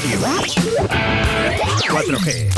Radio. 0.00 0.18
4G. 1.90 2.48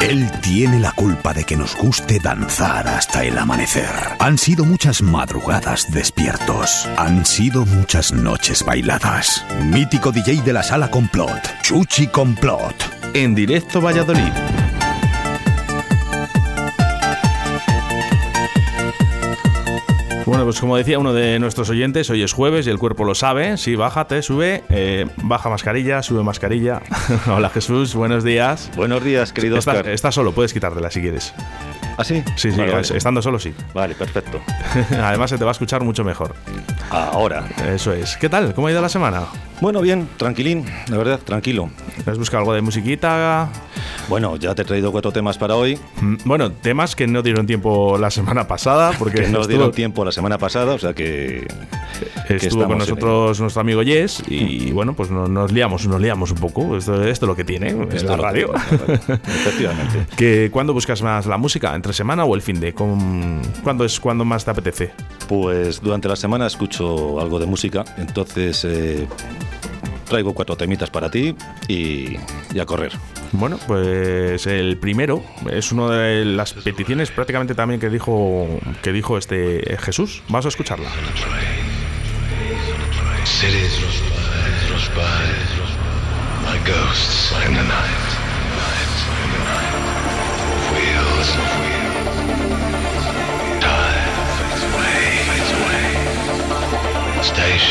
Él 0.00 0.30
tiene 0.40 0.80
la 0.80 0.92
culpa 0.92 1.34
de 1.34 1.44
que 1.44 1.54
nos 1.54 1.76
guste 1.76 2.18
danzar 2.18 2.88
hasta 2.88 3.24
el 3.24 3.36
amanecer. 3.36 3.90
Han 4.20 4.38
sido 4.38 4.64
muchas 4.64 5.02
madrugadas 5.02 5.92
despiertos. 5.92 6.88
Han 6.96 7.26
sido 7.26 7.66
muchas 7.66 8.14
noches 8.14 8.64
bailadas. 8.64 9.44
Mítico 9.64 10.12
DJ 10.12 10.40
de 10.40 10.54
la 10.54 10.62
sala 10.62 10.90
Complot, 10.90 11.60
Chuchi 11.62 12.06
Complot. 12.06 12.74
En 13.12 13.34
directo 13.34 13.82
Valladolid. 13.82 14.32
Bueno, 20.24 20.44
pues 20.44 20.60
como 20.60 20.76
decía 20.76 20.98
uno 21.00 21.12
de 21.12 21.38
nuestros 21.40 21.68
oyentes, 21.70 22.08
hoy 22.08 22.22
es 22.22 22.32
jueves 22.32 22.66
y 22.66 22.70
el 22.70 22.78
cuerpo 22.78 23.04
lo 23.04 23.14
sabe. 23.14 23.56
Sí, 23.56 23.74
bájate, 23.74 24.22
sube, 24.22 24.62
eh, 24.70 25.06
baja 25.16 25.50
mascarilla, 25.50 26.00
sube 26.02 26.22
mascarilla. 26.22 26.80
Hola 27.26 27.50
Jesús, 27.50 27.94
buenos 27.94 28.22
días. 28.22 28.70
Buenos 28.76 29.02
días, 29.02 29.32
querido 29.32 29.58
Estás, 29.58 29.78
Oscar. 29.84 30.12
solo, 30.12 30.32
puedes 30.32 30.52
quitártela 30.52 30.90
si 30.90 31.00
quieres. 31.00 31.34
¿Ah, 31.98 32.04
sí? 32.04 32.22
Sí, 32.36 32.52
sí, 32.52 32.56
Vale, 32.58 32.80
es- 32.80 32.88
vale. 32.88 32.98
estando 32.98 33.20
solo 33.20 33.38
sí. 33.40 33.52
Vale, 33.74 33.94
perfecto. 33.96 34.40
Además 35.02 35.28
se 35.30 35.38
te 35.38 35.44
va 35.44 35.50
a 35.50 35.52
escuchar 35.52 35.82
mucho 35.82 36.04
mejor. 36.04 36.34
Ahora. 36.90 37.44
Eso 37.72 37.92
es. 37.92 38.16
¿Qué 38.16 38.28
tal? 38.28 38.54
¿Cómo 38.54 38.66
ha 38.66 38.70
ido 38.70 38.80
la 38.82 38.88
semana? 38.88 39.22
Bueno, 39.60 39.80
bien, 39.80 40.08
tranquilín, 40.16 40.64
la 40.88 40.96
verdad, 40.98 41.20
tranquilo. 41.20 41.70
¿Has 42.04 42.18
buscado 42.18 42.40
algo 42.40 42.52
de 42.52 42.62
musiquita? 42.62 43.48
Bueno, 44.08 44.34
ya 44.36 44.54
te 44.56 44.62
he 44.62 44.64
traído 44.64 44.90
cuatro 44.90 45.12
temas 45.12 45.38
para 45.38 45.54
hoy, 45.54 45.78
Mm, 46.00 46.16
Bueno, 46.24 46.50
temas 46.50 46.96
que 46.96 47.06
no 47.06 47.22
dieron 47.22 47.46
tiempo 47.46 47.96
la 47.96 48.10
semana 48.10 48.48
pasada 48.48 48.90
porque 48.98 49.18
que 49.20 49.24
estuvo- 49.26 49.46
dieron 49.46 49.70
tiempo 49.70 50.04
la 50.04 50.10
semana 50.10 50.36
pasada, 50.36 50.74
o 50.74 50.78
sea 50.78 50.92
que... 50.94 51.46
que 52.26 52.36
Estuvo 52.36 52.64
con 52.66 52.78
nosotros 52.78 53.38
nuestro 53.40 53.60
amigo 53.60 53.82
Yes 53.84 54.24
y 54.26 54.72
bueno, 54.72 54.94
pues 54.94 55.10
no- 55.12 55.28
nos 55.28 55.52
liamos, 55.52 55.86
nos 55.86 56.00
liamos 56.00 56.32
un 56.32 56.38
poco. 56.38 56.76
Esto, 56.76 57.04
esto 57.04 57.26
es 57.26 57.28
lo 57.28 57.36
que 57.36 57.44
tiene, 57.44 57.68
Esto 57.68 57.94
es 57.96 58.02
la 58.02 58.16
radio. 58.16 58.50
que- 58.52 59.14
Efectivamente. 59.14 60.06
que 60.16 60.50
¿Cuándo 60.50 60.72
buscas 60.74 61.00
más 61.02 61.26
la 61.26 61.36
música? 61.38 61.72
¿Entre 61.76 61.92
semana 61.92 62.24
o 62.24 62.34
el 62.34 62.42
fin 62.42 62.58
de? 62.58 62.74
¿Con- 62.74 63.40
¿Cuándo 63.62 63.84
es 63.84 64.00
cuando 64.00 64.24
más 64.24 64.44
te 64.44 64.50
apetece? 64.50 64.90
Pues 65.28 65.80
durante 65.80 66.08
la 66.08 66.16
semana 66.16 66.48
escucho 66.48 66.71
algo 66.80 67.38
de 67.38 67.46
música, 67.46 67.84
entonces 67.96 68.64
eh, 68.64 69.06
traigo 70.08 70.34
cuatro 70.34 70.56
temitas 70.56 70.90
para 70.90 71.10
ti 71.10 71.34
y, 71.68 72.16
y 72.52 72.60
a 72.60 72.66
correr. 72.66 72.92
Bueno, 73.32 73.58
pues 73.66 74.46
el 74.46 74.76
primero 74.76 75.22
es 75.50 75.72
una 75.72 75.90
de 75.96 76.24
las 76.24 76.52
peticiones 76.52 77.10
prácticamente 77.10 77.54
también 77.54 77.80
que 77.80 77.88
dijo 77.88 78.46
que 78.82 78.92
dijo 78.92 79.16
este 79.16 79.76
Jesús. 79.80 80.22
Vamos 80.28 80.44
a 80.44 80.48
escucharla. 80.48 80.90
Cities, 83.24 83.80
los 84.70 84.88
bares, 84.94 85.48
my 86.42 86.58
ghosts 86.66 87.32
in 87.46 87.54
the 87.54 87.62
night, 87.62 88.11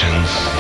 emotions. 0.04 0.51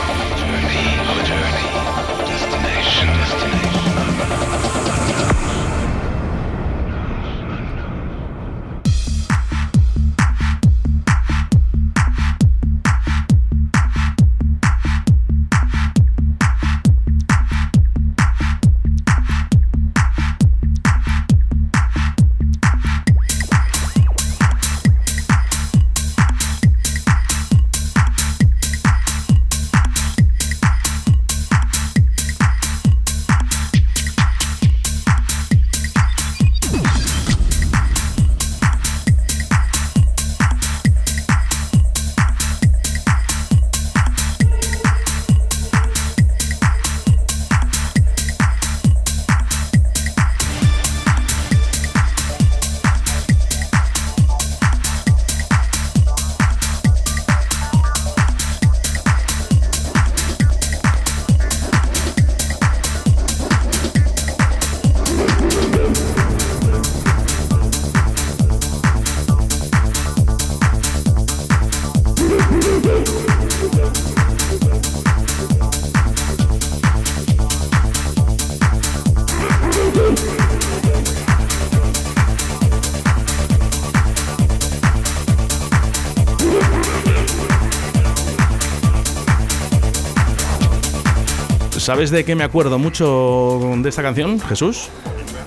¿Sabes 91.91 92.09
de 92.09 92.23
qué 92.23 92.35
me 92.35 92.45
acuerdo 92.45 92.79
mucho 92.79 93.59
de 93.79 93.89
esta 93.89 94.01
canción, 94.01 94.39
Jesús? 94.39 94.87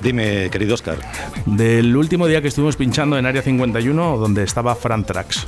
Dime, 0.03 0.50
querido 0.50 0.75
Oscar. 0.75 0.99
Del 1.47 1.97
último 1.97 2.27
día 2.27 2.43
que 2.43 2.49
estuvimos 2.49 2.77
pinchando 2.77 3.16
en 3.16 3.25
Área 3.25 3.41
51, 3.41 4.19
donde 4.19 4.43
estaba 4.43 4.75
Fran 4.75 5.04
Trax, 5.04 5.47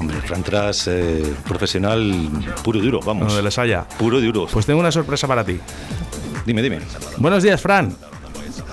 Hombre, 0.00 0.16
Fran 0.22 0.42
Tras, 0.42 0.88
eh, 0.88 1.34
profesional 1.46 2.30
puro 2.64 2.78
y 2.78 2.82
duro, 2.82 3.00
vamos. 3.04 3.28
donde 3.28 3.42
les 3.42 3.58
haya. 3.58 3.86
Puro 3.98 4.20
y 4.20 4.24
duro. 4.24 4.46
Pues 4.50 4.64
tengo 4.64 4.80
una 4.80 4.90
sorpresa 4.90 5.28
para 5.28 5.44
ti. 5.44 5.60
Dime, 6.46 6.62
dime. 6.62 6.80
Buenos 7.18 7.42
días, 7.42 7.60
Fran. 7.60 7.94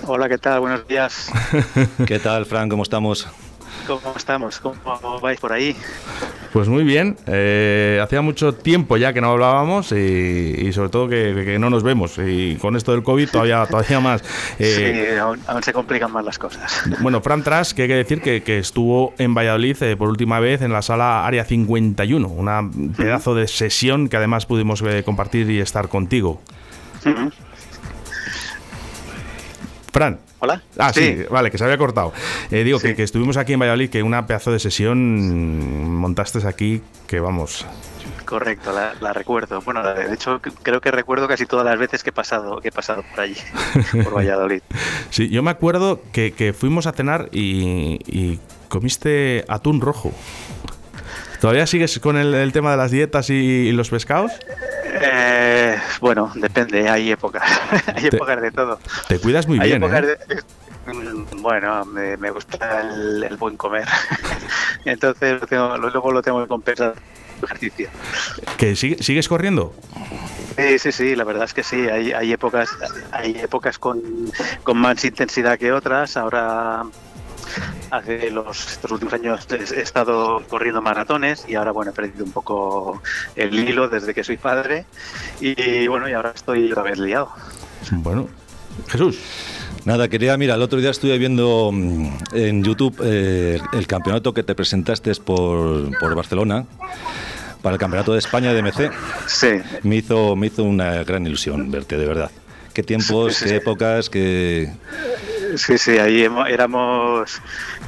Hola, 0.07 0.29
¿qué 0.29 0.37
tal? 0.37 0.61
Buenos 0.61 0.87
días. 0.87 1.29
¿Qué 2.07 2.19
tal, 2.19 2.45
Fran? 2.45 2.69
¿Cómo 2.69 2.83
estamos? 2.83 3.27
¿Cómo 3.85 4.13
estamos? 4.15 4.61
¿Cómo 4.61 5.19
vais 5.19 5.41
por 5.41 5.51
ahí? 5.51 5.75
Pues 6.53 6.67
muy 6.67 6.83
bien. 6.83 7.15
eh, 7.27 7.99
hacía 8.01 8.21
mucho 8.21 8.53
tiempo 8.53 8.97
ya 8.97 9.13
que 9.13 9.21
no 9.21 9.29
hablábamos 9.31 9.91
y, 9.91 9.95
y 9.95 10.73
sobre 10.73 10.89
todo 10.89 11.07
que, 11.07 11.43
que 11.45 11.59
no 11.59 11.69
nos 11.69 11.83
vemos. 11.83 12.17
Y 12.17 12.55
con 12.55 12.75
esto 12.75 12.91
del 12.91 13.03
COVID 13.03 13.29
todavía, 13.29 13.65
todavía 13.69 13.99
más. 13.99 14.23
Eh, 14.57 15.09
sí, 15.13 15.17
aún, 15.19 15.39
aún 15.47 15.61
se 15.63 15.73
complican 15.73 16.11
más 16.11 16.25
las 16.25 16.39
cosas. 16.39 16.81
Bueno, 17.01 17.21
Fran 17.21 17.43
Tras, 17.43 17.73
que 17.73 17.83
hay 17.83 17.87
que 17.87 17.95
decir 17.95 18.21
que, 18.21 18.41
que 18.41 18.57
estuvo 18.57 19.13
en 19.19 19.35
Valladolid 19.35 19.77
eh, 19.83 19.95
por 19.95 20.09
última 20.09 20.39
vez 20.39 20.61
en 20.61 20.73
la 20.73 20.81
sala 20.81 21.25
Área 21.27 21.45
51, 21.45 22.27
una 22.27 22.67
pedazo 22.97 23.35
de 23.35 23.47
sesión 23.47 24.09
que 24.09 24.17
además 24.17 24.45
pudimos 24.45 24.81
eh, 24.81 25.03
compartir 25.03 25.49
y 25.51 25.59
estar 25.59 25.87
contigo. 25.87 26.41
Ujú. 27.05 27.31
Fran. 29.91 30.19
Hola. 30.39 30.61
Ah, 30.77 30.93
sí, 30.93 31.23
vale, 31.29 31.49
que 31.51 31.57
se 31.57 31.63
había 31.63 31.77
cortado. 31.77 32.13
Eh, 32.51 32.63
digo 32.63 32.79
que, 32.79 32.89
Sí. 32.89 32.95
que 32.95 33.03
estuvimos 33.03 33.37
aquí 33.37 33.53
en 33.53 33.59
Valladolid, 33.59 33.89
que 33.89 34.03
una 34.03 34.25
pedazo 34.27 34.51
de 34.51 34.59
sesión 34.59 35.95
montaste 35.95 36.45
aquí, 36.47 36.81
que 37.07 37.19
vamos. 37.19 37.65
Correcto, 38.25 38.71
la, 38.71 38.93
la 39.01 39.11
recuerdo. 39.13 39.59
Bueno, 39.61 39.81
de 39.83 40.13
hecho, 40.13 40.39
creo 40.61 40.79
que 40.81 40.91
recuerdo 40.91 41.27
casi 41.27 41.45
todas 41.47 41.65
las 41.65 41.79
veces 41.79 42.03
que 42.03 42.11
he 42.11 42.13
pasado, 42.13 42.61
que 42.61 42.67
he 42.67 42.71
pasado 42.71 43.03
por 43.09 43.21
allí, 43.21 43.35
por 44.03 44.15
Valladolid. 44.15 44.61
Sí, 45.09 45.29
yo 45.29 45.41
me 45.41 45.49
acuerdo 45.49 46.01
que, 46.11 46.31
que 46.33 46.53
fuimos 46.53 46.85
a 46.85 46.91
cenar 46.91 47.29
y, 47.31 47.99
y 48.05 48.39
comiste 48.67 49.43
atún 49.47 49.81
rojo. 49.81 50.11
¿Todavía 51.41 51.65
sigues 51.67 51.99
con 51.99 52.17
el, 52.17 52.33
el 52.33 52.51
tema 52.51 52.71
de 52.71 52.77
las 52.77 52.91
dietas 52.91 53.29
y, 53.29 53.33
y 53.33 53.71
los 53.71 53.89
pescados? 53.89 54.31
Eh, 55.01 55.77
bueno, 56.01 56.31
depende, 56.35 56.89
hay 56.89 57.11
épocas. 57.11 57.43
hay 57.95 58.07
épocas 58.07 58.41
de 58.41 58.51
todo. 58.51 58.79
Te 59.07 59.19
cuidas 59.19 59.47
muy 59.47 59.59
hay 59.59 59.69
bien, 59.69 59.83
épocas 59.83 60.03
¿eh? 60.03 60.17
de- 60.27 60.43
Mm, 60.87 61.41
Bueno, 61.41 61.85
me, 61.85 62.17
me 62.17 62.31
gusta 62.31 62.81
el, 62.81 63.23
el 63.23 63.37
buen 63.37 63.57
comer. 63.57 63.85
Entonces 64.85 65.39
lo 65.39 65.45
tengo- 65.45 65.77
luego 65.77 66.11
lo 66.11 66.21
tengo 66.23 66.41
que 66.41 66.47
compensar 66.47 66.95
ejercicio. 67.43 67.89
¿Que 68.57 68.75
sigue- 68.75 68.97
sigues 69.03 69.27
corriendo? 69.27 69.75
Sí, 70.57 70.79
sí, 70.79 70.91
sí, 70.91 71.15
la 71.15 71.25
verdad 71.25 71.43
es 71.43 71.53
que 71.53 71.63
sí. 71.63 71.87
Hay, 71.87 72.11
hay 72.11 72.31
épocas, 72.33 72.69
hay 73.11 73.37
épocas 73.37 73.77
con, 73.77 74.01
con 74.63 74.77
más 74.77 75.03
intensidad 75.05 75.59
que 75.59 75.71
otras. 75.71 76.17
Ahora 76.17 76.83
hace 77.91 78.31
los 78.31 78.71
estos 78.73 78.91
últimos 78.91 79.13
años 79.13 79.47
he 79.51 79.81
estado 79.81 80.41
corriendo 80.47 80.81
maratones 80.81 81.45
y 81.47 81.55
ahora 81.55 81.71
bueno 81.71 81.91
he 81.91 81.93
perdido 81.93 82.25
un 82.25 82.31
poco 82.31 83.01
el 83.35 83.57
hilo 83.57 83.87
desde 83.89 84.13
que 84.13 84.23
soy 84.23 84.37
padre 84.37 84.85
y 85.39 85.87
bueno 85.87 86.07
y 86.09 86.13
ahora 86.13 86.31
estoy 86.35 86.71
otra 86.71 86.83
vez 86.83 86.97
liado. 86.99 87.29
Bueno, 87.91 88.27
Jesús. 88.87 89.19
Nada, 89.85 90.07
quería, 90.09 90.35
mira, 90.37 90.55
el 90.55 90.61
otro 90.61 90.79
día 90.79 90.89
estuve 90.89 91.17
viendo 91.17 91.71
mm, 91.71 92.07
en 92.33 92.63
YouTube 92.63 92.99
eh, 93.01 93.59
el 93.71 93.87
campeonato 93.87 94.33
que 94.33 94.43
te 94.43 94.53
presentaste 94.53 95.13
por, 95.15 95.97
por 95.99 96.15
Barcelona 96.15 96.65
para 97.61 97.73
el 97.75 97.79
Campeonato 97.79 98.13
de 98.13 98.19
España 98.19 98.53
de 98.53 98.61
MC. 98.61 98.91
Sí. 99.27 99.47
Me 99.83 99.97
hizo, 99.97 100.35
me 100.35 100.47
hizo 100.47 100.63
una 100.63 101.03
gran 101.03 101.25
ilusión 101.25 101.69
verte, 101.71 101.97
de 101.97 102.05
verdad. 102.05 102.31
Qué 102.73 102.83
tiempos, 102.83 103.33
Sí, 103.33 103.39
sí, 103.39 103.43
qué 103.45 103.49
sí. 103.49 103.55
épocas, 103.55 104.09
qué... 104.09 104.71
Sí, 105.57 105.77
sí, 105.77 105.97
ahí 105.97 106.27
éramos 106.47 107.41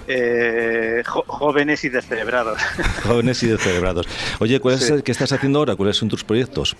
eh, 0.07 1.03
jóvenes 1.05 1.83
y 1.83 1.89
descerebrados. 1.89 2.59
jóvenes 3.03 3.41
y 3.43 3.47
descerebrados. 3.47 4.07
Oye, 4.39 4.59
¿cuál 4.59 4.75
es, 4.75 4.85
Sí. 4.87 5.01
¿qué 5.03 5.11
estás 5.11 5.31
haciendo 5.31 5.59
ahora? 5.59 5.75
¿Cuáles 5.75 5.97
son 5.97 6.09
tus 6.09 6.23
proyectos? 6.23 6.75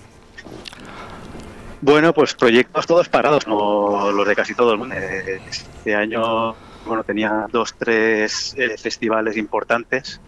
Bueno, 1.82 2.14
pues 2.14 2.34
proyectos 2.36 2.86
todos 2.86 3.10
parados, 3.10 3.44
como 3.46 4.12
los 4.12 4.28
de 4.28 4.36
casi 4.36 4.54
todo 4.54 4.74
el 4.74 4.78
mundo. 4.78 4.96
Eh, 4.96 5.42
Este 5.50 5.96
año, 5.96 6.54
bueno, 6.86 7.04
tenía 7.04 7.48
dos, 7.52 7.74
tres 7.76 8.54
eh, 8.56 8.78
festivales 8.78 9.36
importantes 9.36 10.22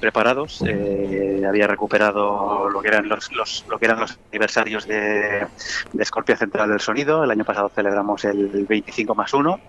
preparados. 0.00 0.62
Eh, 0.66 1.42
había 1.48 1.68
recuperado 1.68 2.68
lo 2.68 2.80
que 2.82 2.88
eran 2.88 3.08
los, 3.08 3.30
los- 3.32 3.64
lo 3.68 3.78
que 3.78 3.84
eran 3.86 4.00
los 4.00 4.18
aniversarios 4.30 4.86
de, 4.88 5.46
de 5.92 6.04
Scorpio 6.04 6.36
Central 6.36 6.68
del 6.70 6.80
Sonido. 6.80 7.22
El 7.22 7.30
año 7.30 7.44
pasado 7.44 7.70
celebramos 7.72 8.24
el 8.24 8.66
25 8.68 9.14
más 9.14 9.32
1 9.32 9.60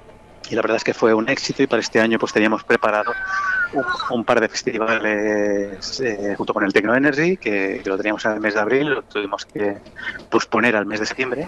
y 0.49 0.55
la 0.55 0.61
verdad 0.61 0.77
es 0.77 0.83
que 0.83 0.93
fue 0.93 1.13
un 1.13 1.29
éxito 1.29 1.63
y 1.63 1.67
para 1.67 1.81
este 1.81 1.99
año 1.99 2.19
pues 2.19 2.33
teníamos 2.33 2.63
preparado 2.63 3.13
un, 4.09 4.25
par 4.25 4.41
de 4.41 4.49
festivales 4.49 6.01
eh, 6.01 6.35
junto 6.37 6.53
con 6.53 6.63
el 6.63 6.73
Tecno 6.73 6.95
Energy 6.95 7.37
que, 7.37 7.81
lo 7.85 7.97
teníamos 7.97 8.25
en 8.25 8.33
el 8.33 8.39
mes 8.39 8.53
de 8.53 8.59
abril, 8.59 8.89
lo 8.89 9.01
tuvimos 9.03 9.45
que 9.45 9.77
posponer 10.29 10.75
al 10.75 10.85
mes 10.85 10.99
de 10.99 11.05
septiembre. 11.05 11.47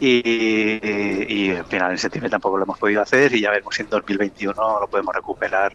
Y, 0.00 0.80
y 1.28 1.50
al 1.50 1.64
final 1.66 1.92
en 1.92 1.98
septiembre 1.98 2.28
tampoco 2.28 2.58
lo 2.58 2.64
hemos 2.64 2.78
podido 2.78 3.00
hacer 3.00 3.32
y 3.32 3.40
ya 3.40 3.50
veremos 3.50 3.74
si 3.74 3.82
en 3.82 3.88
2021 3.88 4.80
lo 4.80 4.88
podemos 4.88 5.14
recuperar. 5.14 5.74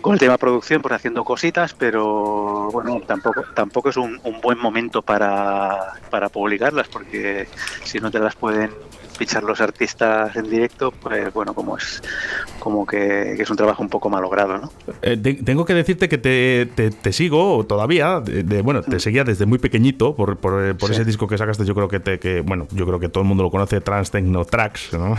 Con 0.00 0.14
el 0.14 0.18
tema 0.18 0.38
producción 0.38 0.80
pues 0.80 0.94
haciendo 0.94 1.24
cositas 1.24 1.74
pero 1.74 2.70
bueno 2.70 3.00
tampoco 3.06 3.44
tampoco 3.54 3.90
es 3.90 3.96
un, 3.96 4.18
un 4.24 4.40
buen 4.40 4.58
momento 4.58 5.02
para, 5.02 5.94
para 6.10 6.28
publicarlas 6.28 6.88
porque 6.88 7.48
si 7.84 8.00
no 8.00 8.10
te 8.10 8.18
las 8.18 8.34
pueden 8.34 8.70
fichar 9.18 9.42
los 9.42 9.60
artistas 9.60 10.34
en 10.36 10.48
directo 10.48 10.92
pues 10.92 11.32
bueno 11.34 11.52
como 11.52 11.76
es 11.76 12.02
como 12.60 12.86
que, 12.86 13.34
que 13.36 13.42
es 13.42 13.50
un 13.50 13.56
trabajo 13.56 13.82
un 13.82 13.88
poco 13.88 14.08
malogrado 14.08 14.58
¿no? 14.58 14.72
Eh, 15.02 15.16
te- 15.16 15.34
tengo 15.34 15.64
que 15.64 15.74
decirte 15.74 16.08
que 16.08 16.18
te, 16.18 16.66
te- 16.74 16.90
te 16.90 17.12
sigo 17.12 17.64
todavía. 17.66 18.20
de- 18.20 18.42
de- 18.44 18.62
bueno, 18.62 18.82
te 18.82 18.98
seguía 19.00 19.24
desde 19.24 19.44
muy 19.46 19.58
pequeñito 19.58 20.14
por, 20.14 20.36
por, 20.38 20.64
eh, 20.64 20.74
por 20.74 20.88
Sí. 20.88 20.94
ese 20.94 21.04
disco 21.04 21.26
que 21.28 21.36
sacaste. 21.38 21.64
Yo 21.64 21.74
creo 21.74 21.88
que, 21.88 22.00
te, 22.00 22.18
que, 22.18 22.40
bueno, 22.40 22.66
yo 22.72 22.86
creo 22.86 22.98
que 23.00 23.08
todo 23.08 23.22
el 23.22 23.28
mundo 23.28 23.42
lo 23.42 23.50
conoce, 23.50 23.80
Trans 23.80 24.10
Techno 24.10 24.44
Tracks, 24.44 24.92
¿no? 24.92 25.16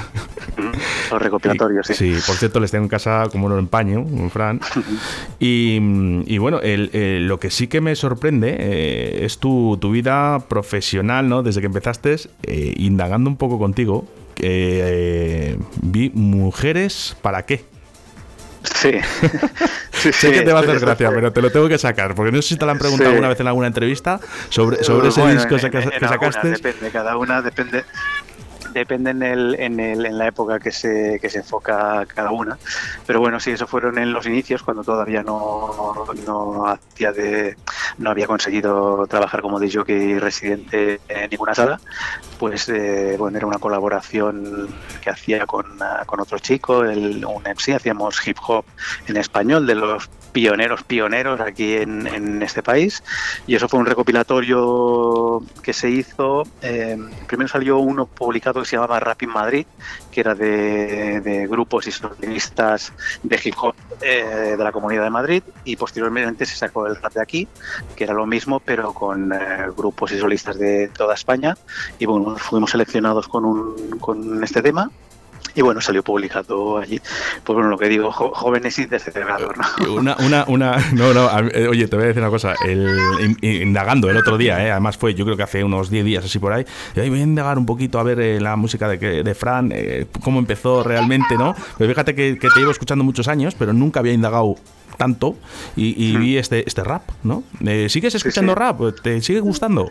los 1.12 1.22
recopilatorios 1.22 1.90
Y- 1.92 1.94
sí. 1.94 2.14
por 2.26 2.36
cierto, 2.36 2.60
les 2.60 2.72
tengo 2.72 2.84
en 2.86 2.90
casa 2.90 3.28
como 3.32 3.48
un 3.48 3.58
empaño, 3.60 4.00
un 4.02 4.30
Fran. 4.30 4.60
Y, 5.40 5.80
y 6.26 6.38
bueno, 6.38 6.60
el- 6.62 6.90
el- 6.94 7.28
lo 7.28 7.40
que 7.40 7.50
sí 7.50 7.68
que 7.68 7.82
me 7.82 7.96
sorprende 7.96 8.56
eh, 8.60 9.26
es 9.26 9.38
tu, 9.40 9.78
tu 9.80 9.92
vida 9.92 10.40
profesional, 10.48 11.30
¿no? 11.30 11.44
Desde 11.44 11.62
que 11.62 11.68
empezaste, 11.68 12.16
eh, 12.44 12.74
indagando 12.78 13.30
un 13.30 13.38
poco 13.38 13.58
contigo, 13.60 13.89
que 14.36 14.82
eh, 14.84 15.58
vi 15.82 16.12
Mujeres 16.14 17.16
para 17.22 17.46
qué. 17.46 17.66
Sí. 18.64 18.92
Sí, 19.92 20.14
Sé 20.14 20.32
que 20.32 20.44
te 20.44 20.54
va 20.54 20.60
a 20.60 20.62
hacer 20.62 20.80
gracia, 20.80 21.10
pero 21.10 21.34
te 21.34 21.42
lo 21.42 21.52
tengo 21.52 21.68
que 21.68 21.78
sacar, 21.78 22.16
porque 22.16 22.32
no 22.32 22.42
sé 22.42 22.48
si 22.50 22.56
te 22.56 22.64
lo 22.64 22.72
han 22.72 22.78
preguntado 22.78 23.10
Sí. 23.10 23.16
alguna 23.16 23.28
vez 23.28 23.40
en 23.42 23.48
alguna 23.48 23.68
entrevista 23.68 24.22
sobre, 24.48 24.82
sobre 24.82 25.10
ese 25.10 25.28
disco 25.28 25.56
en- 25.58 25.72
que, 25.72 25.78
en- 25.80 26.08
sacaste. 26.08 26.50
depende, 26.52 26.90
cada 26.90 27.18
una 27.18 27.42
depende 27.42 27.84
depende 28.74 29.10
en, 29.12 29.24
el, 29.24 29.56
en, 29.60 29.80
el, 29.82 30.06
en 30.06 30.18
la 30.18 30.28
época 30.28 30.60
que 30.60 30.72
se, 30.72 31.20
que 31.20 31.30
se 31.30 31.40
enfoca 31.40 32.06
cada 32.16 32.32
una. 32.32 32.58
Pero 33.06 33.20
bueno, 33.20 33.42
sí, 33.42 33.52
eso 33.52 33.68
fueron 33.68 33.98
en 33.98 34.14
los 34.14 34.26
inicios, 34.26 34.64
cuando 34.64 34.84
todavía 34.86 35.22
no, 35.22 36.06
no 36.26 36.66
hacía 36.68 37.12
de, 37.12 37.58
no 38.00 38.10
había 38.10 38.28
conseguido 38.28 39.06
trabajar 39.08 39.42
como 39.42 39.60
de 39.60 39.72
jockey 39.72 40.18
residente 40.18 41.02
en 41.08 41.30
ninguna 41.30 41.54
sala. 41.54 41.80
Pues 42.40 42.70
eh, 42.70 43.16
bueno, 43.18 43.38
era 43.38 43.46
una 43.46 43.60
colaboración 43.60 44.68
que 45.02 45.10
hacía 45.10 45.46
con, 45.46 45.66
ah, 45.82 46.04
con 46.06 46.20
otro 46.20 46.40
chico, 46.40 46.84
el, 46.86 47.24
un 47.26 47.44
MC, 47.44 47.76
hacíamos 47.76 48.26
hip 48.26 48.38
hop 48.48 48.66
en 49.08 49.18
español 49.18 49.68
de 49.68 49.76
los 49.76 50.10
pioneros 50.32 50.84
pioneros 50.84 51.40
aquí 51.42 51.76
en, 51.76 52.42
este 52.42 52.64
país. 52.64 53.04
Y 53.48 53.56
eso 53.56 53.68
fue 53.68 53.80
un 53.80 53.86
recopilatorio 53.86 55.42
que 55.62 55.74
se 55.74 55.90
hizo 55.90 56.44
eh, 56.62 56.98
primero 57.28 57.48
salió 57.48 57.80
uno 57.80 58.06
publicado 58.06 58.62
que 58.62 58.68
se 58.68 58.76
llamaba 58.76 59.00
Rap 59.00 59.22
in 59.24 59.30
Madrid 59.30 59.66
que 60.12 60.22
era 60.22 60.36
de, 60.36 61.48
grupos 61.50 61.88
y 61.88 61.92
solistas 61.92 62.94
de 63.24 63.40
hip 63.44 63.56
eh, 64.02 64.56
de 64.58 64.64
la 64.64 64.72
Comunidad 64.72 65.04
de 65.04 65.10
Madrid. 65.10 65.44
Y 65.64 65.76
posteriormente 65.76 66.46
se 66.46 66.56
sacó 66.56 66.88
el 66.88 66.96
rap 66.96 67.14
de 67.14 67.22
aquí 67.22 67.48
que 67.96 68.04
era 68.04 68.14
lo 68.14 68.26
mismo 68.26 68.60
pero 68.60 68.94
con 68.94 69.34
eh, 69.34 69.38
grupos 69.76 70.12
y 70.12 70.20
solistas 70.20 70.58
de 70.58 70.90
toda 70.90 71.14
España. 71.14 71.58
Y 72.00 72.06
bueno 72.06 72.38
fuimos 72.38 72.72
seleccionados 72.72 73.28
con, 73.28 73.46
un, 73.46 74.00
con 74.00 74.44
este 74.44 74.62
tema 74.62 74.90
y 75.56 75.62
bueno, 75.62 75.82
salió 75.82 76.04
publicado 76.04 76.78
allí. 76.78 77.00
Pues 77.44 77.54
bueno, 77.56 77.70
lo 77.70 77.78
que 77.78 77.88
digo, 77.90 78.12
jo- 78.12 78.32
jóvenes 78.34 78.78
y 78.80 78.86
descerebrados, 78.86 79.52
¿no? 79.58 79.94
Una, 79.96 80.16
una, 80.20 80.46
una, 80.48 80.78
no, 80.94 81.14
no, 81.14 81.30
eh, 81.54 81.68
oye, 81.68 81.88
te 81.88 81.96
voy 81.96 82.06
a 82.06 82.08
decir 82.10 82.22
una 82.22 82.32
cosa. 82.32 82.54
El, 82.66 82.88
in- 83.22 83.38
indagando 83.70 84.10
el 84.10 84.18
otro 84.18 84.38
día, 84.38 84.66
eh, 84.66 84.72
además 84.72 84.98
fue, 84.98 85.14
yo 85.14 85.26
creo 85.26 85.38
que 85.38 85.44
hace 85.44 85.64
unos 85.64 85.90
10 85.90 86.06
días 86.06 86.26
así 86.26 86.40
por 86.40 86.54
ahí, 86.54 86.66
y 86.96 87.00
ahí 87.00 87.10
voy 87.10 87.20
a 87.20 87.24
indagar 87.24 87.58
un 87.58 87.66
poquito 87.66 88.00
a 88.00 88.04
ver 88.04 88.20
eh, 88.20 88.40
la 88.40 88.56
música 88.56 88.88
de, 88.88 89.00
que- 89.00 89.24
de 89.24 89.36
Fran, 89.36 89.72
eh, 89.74 90.06
cómo 90.24 90.40
empezó 90.40 90.84
realmente, 90.84 91.38
¿no? 91.38 91.56
Pero 91.78 91.90
fíjate 91.90 92.16
que, 92.16 92.38
que 92.38 92.50
te 92.50 92.60
llevo 92.60 92.72
escuchando 92.72 93.04
muchos 93.04 93.28
años, 93.28 93.56
pero 93.58 93.74
nunca 93.74 94.00
había 94.00 94.14
indagado 94.14 94.56
tanto 94.98 95.36
y, 95.78 95.96
y 96.04 96.18
vi 96.18 96.38
este, 96.38 96.64
este 96.68 96.84
rap, 96.84 97.04
¿no? 97.24 97.44
Eh, 97.66 97.88
¿Sigues 97.90 98.16
escuchando 98.16 98.54
sí. 98.54 98.60
rap? 98.60 98.80
¿Te 99.02 99.22
sigue 99.22 99.40
gustando? 99.40 99.90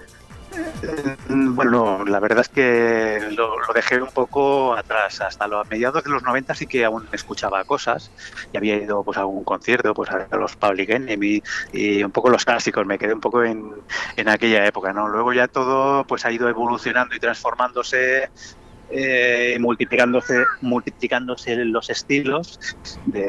Mm, 1.29 1.55
Bueno, 1.55 1.71
no, 1.99 2.05
la 2.05 2.21
verdad 2.21 2.41
es 2.41 2.49
que 2.49 3.21
lo, 3.37 3.57
dejé 3.75 4.01
un 4.03 4.11
poco 4.11 4.75
atrás. 4.77 5.21
Hasta 5.21 5.47
los 5.49 5.69
mediados 5.69 6.03
de 6.05 6.11
los 6.11 6.23
90 6.23 6.55
sí 6.55 6.67
que 6.67 6.85
aún 6.85 7.09
escuchaba 7.13 7.65
cosas 7.65 8.13
y 8.53 8.57
había 8.57 8.77
ido 8.77 9.03
pues, 9.05 9.17
a 9.19 9.21
algún 9.23 9.45
concierto, 9.45 9.95
pues 9.95 10.11
a 10.11 10.29
los 10.37 10.57
Public 10.57 10.91
Enemy 10.91 11.43
y 11.73 12.03
un 12.03 12.13
poco 12.13 12.31
los 12.31 12.45
clásicos. 12.45 12.87
Me 12.87 12.99
quedé 12.99 13.15
un 13.15 13.21
poco 13.21 13.43
en, 13.45 13.73
en 14.17 14.29
aquella 14.29 14.67
época, 14.67 14.93
¿no? 14.93 15.09
Luego 15.09 15.33
ya 15.33 15.49
todo 15.49 16.05
pues 16.07 16.25
ha 16.25 16.33
ido 16.33 16.49
evolucionando 16.49 17.15
y 17.15 17.21
transformándose. 17.21 18.31
eh, 18.91 19.57
multiplicándose 19.61 20.45
multiplicándose 20.63 21.57
los 21.57 21.91
estilos 21.91 22.59
de, 23.05 23.21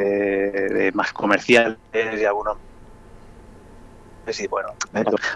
de 0.70 0.92
más 0.94 1.12
comerciales 1.13 1.77
y 1.94 2.24
algunos 2.25 2.58
Sí, 4.34 4.48
bueno. 4.48 4.70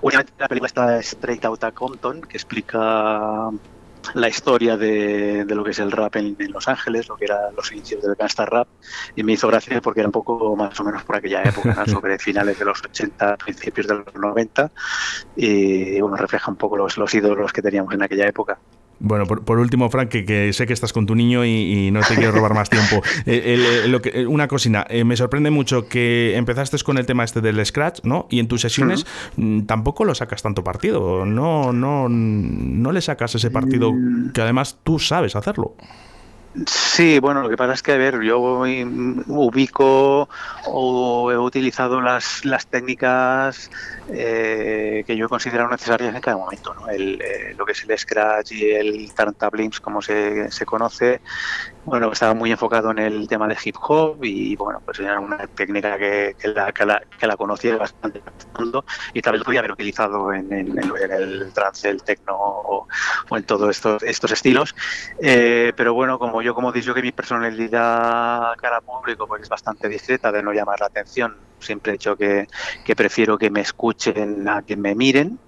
Últimamente 0.01 0.33
la 0.37 0.47
película 0.47 0.67
está 0.67 0.99
Straight 0.99 1.43
Outta 1.45 1.71
Compton, 1.71 2.21
que 2.21 2.37
explica 2.37 3.49
la 4.13 4.27
historia 4.27 4.77
de, 4.77 5.45
de 5.45 5.55
lo 5.55 5.63
que 5.63 5.71
es 5.71 5.79
el 5.79 5.91
rap 5.91 6.15
en, 6.17 6.35
en 6.37 6.51
Los 6.51 6.67
Ángeles, 6.67 7.07
lo 7.07 7.15
que 7.15 7.25
eran 7.25 7.55
los 7.55 7.71
inicios 7.71 8.03
del 8.03 8.15
gangsta 8.15 8.45
rap, 8.45 8.67
y 9.15 9.23
me 9.23 9.33
hizo 9.33 9.47
gracia 9.47 9.81
porque 9.81 10.01
era 10.01 10.09
un 10.09 10.13
poco 10.13 10.55
más 10.55 10.77
o 10.79 10.83
menos 10.83 11.03
por 11.03 11.15
aquella 11.15 11.41
época, 11.43 11.73
¿no? 11.73 11.85
sobre 11.91 12.19
finales 12.19 12.59
de 12.59 12.65
los 12.65 12.81
80, 12.83 13.37
principios 13.37 13.87
de 13.87 13.95
los 13.95 14.13
90, 14.13 14.71
y 15.35 16.01
bueno, 16.01 16.17
refleja 16.17 16.51
un 16.51 16.57
poco 16.57 16.77
los, 16.77 16.97
los 16.97 17.13
ídolos 17.13 17.53
que 17.53 17.61
teníamos 17.61 17.93
en 17.93 18.03
aquella 18.03 18.27
época. 18.27 18.59
Bueno, 18.99 19.25
por, 19.25 19.43
por 19.43 19.59
último, 19.59 19.89
Frank, 19.89 20.09
que, 20.09 20.23
que 20.23 20.53
sé 20.53 20.65
que 20.65 20.73
estás 20.73 20.93
con 20.93 21.05
tu 21.05 21.13
niño 21.15 21.43
y, 21.43 21.49
y 21.87 21.91
no 21.91 21.99
te 22.01 22.15
quiero 22.15 22.31
robar 22.31 22.53
más 22.53 22.69
tiempo. 22.69 23.01
Eh, 23.25 23.53
el- 23.53 23.61
el- 23.85 23.91
lo 23.91 24.01
que- 24.01 24.09
eh, 24.21 24.27
una 24.27 24.47
cocina, 24.47 24.85
eh, 24.89 25.03
me 25.03 25.15
sorprende 25.17 25.49
mucho 25.51 25.87
que 25.87 26.35
empezaste 26.35 26.77
con 26.83 26.97
el 26.97 27.05
tema 27.05 27.23
este 27.23 27.41
del 27.41 27.63
Scratch, 27.65 27.99
¿no? 28.03 28.27
Y 28.29 28.39
en 28.39 28.47
tus 28.47 28.61
sesiones 28.61 29.05
mm, 29.37 29.61
tampoco 29.61 30.05
lo 30.05 30.15
sacas 30.15 30.41
tanto 30.41 30.63
partido. 30.63 31.25
No, 31.25 31.73
no, 31.73 32.07
no 32.09 32.91
le 32.91 33.01
sacas 33.01 33.35
ese 33.35 33.49
partido 33.51 33.91
que 34.33 34.41
además 34.41 34.77
tú 34.83 34.99
sabes 34.99 35.35
hacerlo. 35.35 35.75
Sí, 36.67 37.17
bueno, 37.17 37.41
lo 37.41 37.49
que 37.49 37.57
pasa 37.57 37.73
es 37.73 37.81
que, 37.81 37.93
a 37.93 37.97
ver, 37.97 38.21
yo 38.21 38.37
ubico 38.39 40.29
o 40.65 41.31
he 41.31 41.37
utilizado 41.37 41.99
las, 41.99 42.45
las 42.45 42.67
técnicas 42.67 43.71
eh, 44.05 45.03
que 45.07 45.17
yo 45.17 45.25
he 45.25 45.29
considerado 45.29 45.69
necesarias 45.71 46.13
en 46.13 46.21
cada 46.21 46.37
momento, 46.37 46.71
¿no? 46.75 46.87
El, 46.89 47.19
eh, 47.21 47.55
lo 47.57 47.65
que 47.65 47.71
es 47.71 47.83
el 47.85 47.97
Scratch 47.97 48.51
y 48.51 48.69
el 48.69 49.11
Turntablims, 49.15 49.79
como 49.79 49.99
se, 50.03 50.51
se 50.51 50.63
conoce, 50.63 51.23
bueno, 51.85 52.11
estaba 52.11 52.33
muy 52.33 52.51
enfocado 52.51 52.91
en 52.91 52.99
el 52.99 53.27
tema 53.27 53.47
de 53.47 53.57
hip 53.63 53.75
hop 53.81 54.23
y 54.23 54.55
bueno, 54.55 54.81
pues 54.85 54.99
era 54.99 55.19
una 55.19 55.47
técnica 55.47 55.97
que, 55.97 56.35
la, 56.45 56.71
que, 56.71 57.27
la, 57.27 57.37
conocía 57.37 57.77
bastante 57.77 58.21
y 59.13 59.21
tal 59.21 59.33
vez 59.33 59.39
lo 59.39 59.45
podía 59.45 59.59
haber 59.59 59.71
utilizado 59.71 60.33
en, 60.33 60.51
el 60.51 61.51
trance, 61.53 61.89
el 61.89 62.03
techno 62.03 62.35
o, 62.35 62.87
en 63.31 63.43
todos 63.43 63.69
estos, 63.69 64.01
estos 64.03 64.31
estilos. 64.31 64.75
Eh, 65.19 65.73
pero 65.75 65.93
bueno, 65.93 66.19
como 66.19 66.41
yo 66.41 66.55
como 66.55 66.71
dicho 66.71 66.93
que 66.93 67.01
mi 67.01 67.11
personalidad 67.11 68.55
cara 68.57 68.81
público 68.81 69.27
pues 69.27 69.43
es 69.43 69.49
bastante 69.49 69.89
discreta 69.89 70.31
de 70.31 70.41
no 70.41 70.53
llamar 70.53 70.79
la 70.79 70.85
atención, 70.87 71.35
siempre 71.59 71.91
he 71.91 71.93
dicho 71.93 72.15
que, 72.15 72.47
que 72.85 72.95
prefiero 72.95 73.37
que 73.37 73.49
me 73.49 73.61
escuchen 73.61 74.47
a 74.47 74.61
que 74.61 74.77
me 74.77 74.95
miren, 74.95 75.39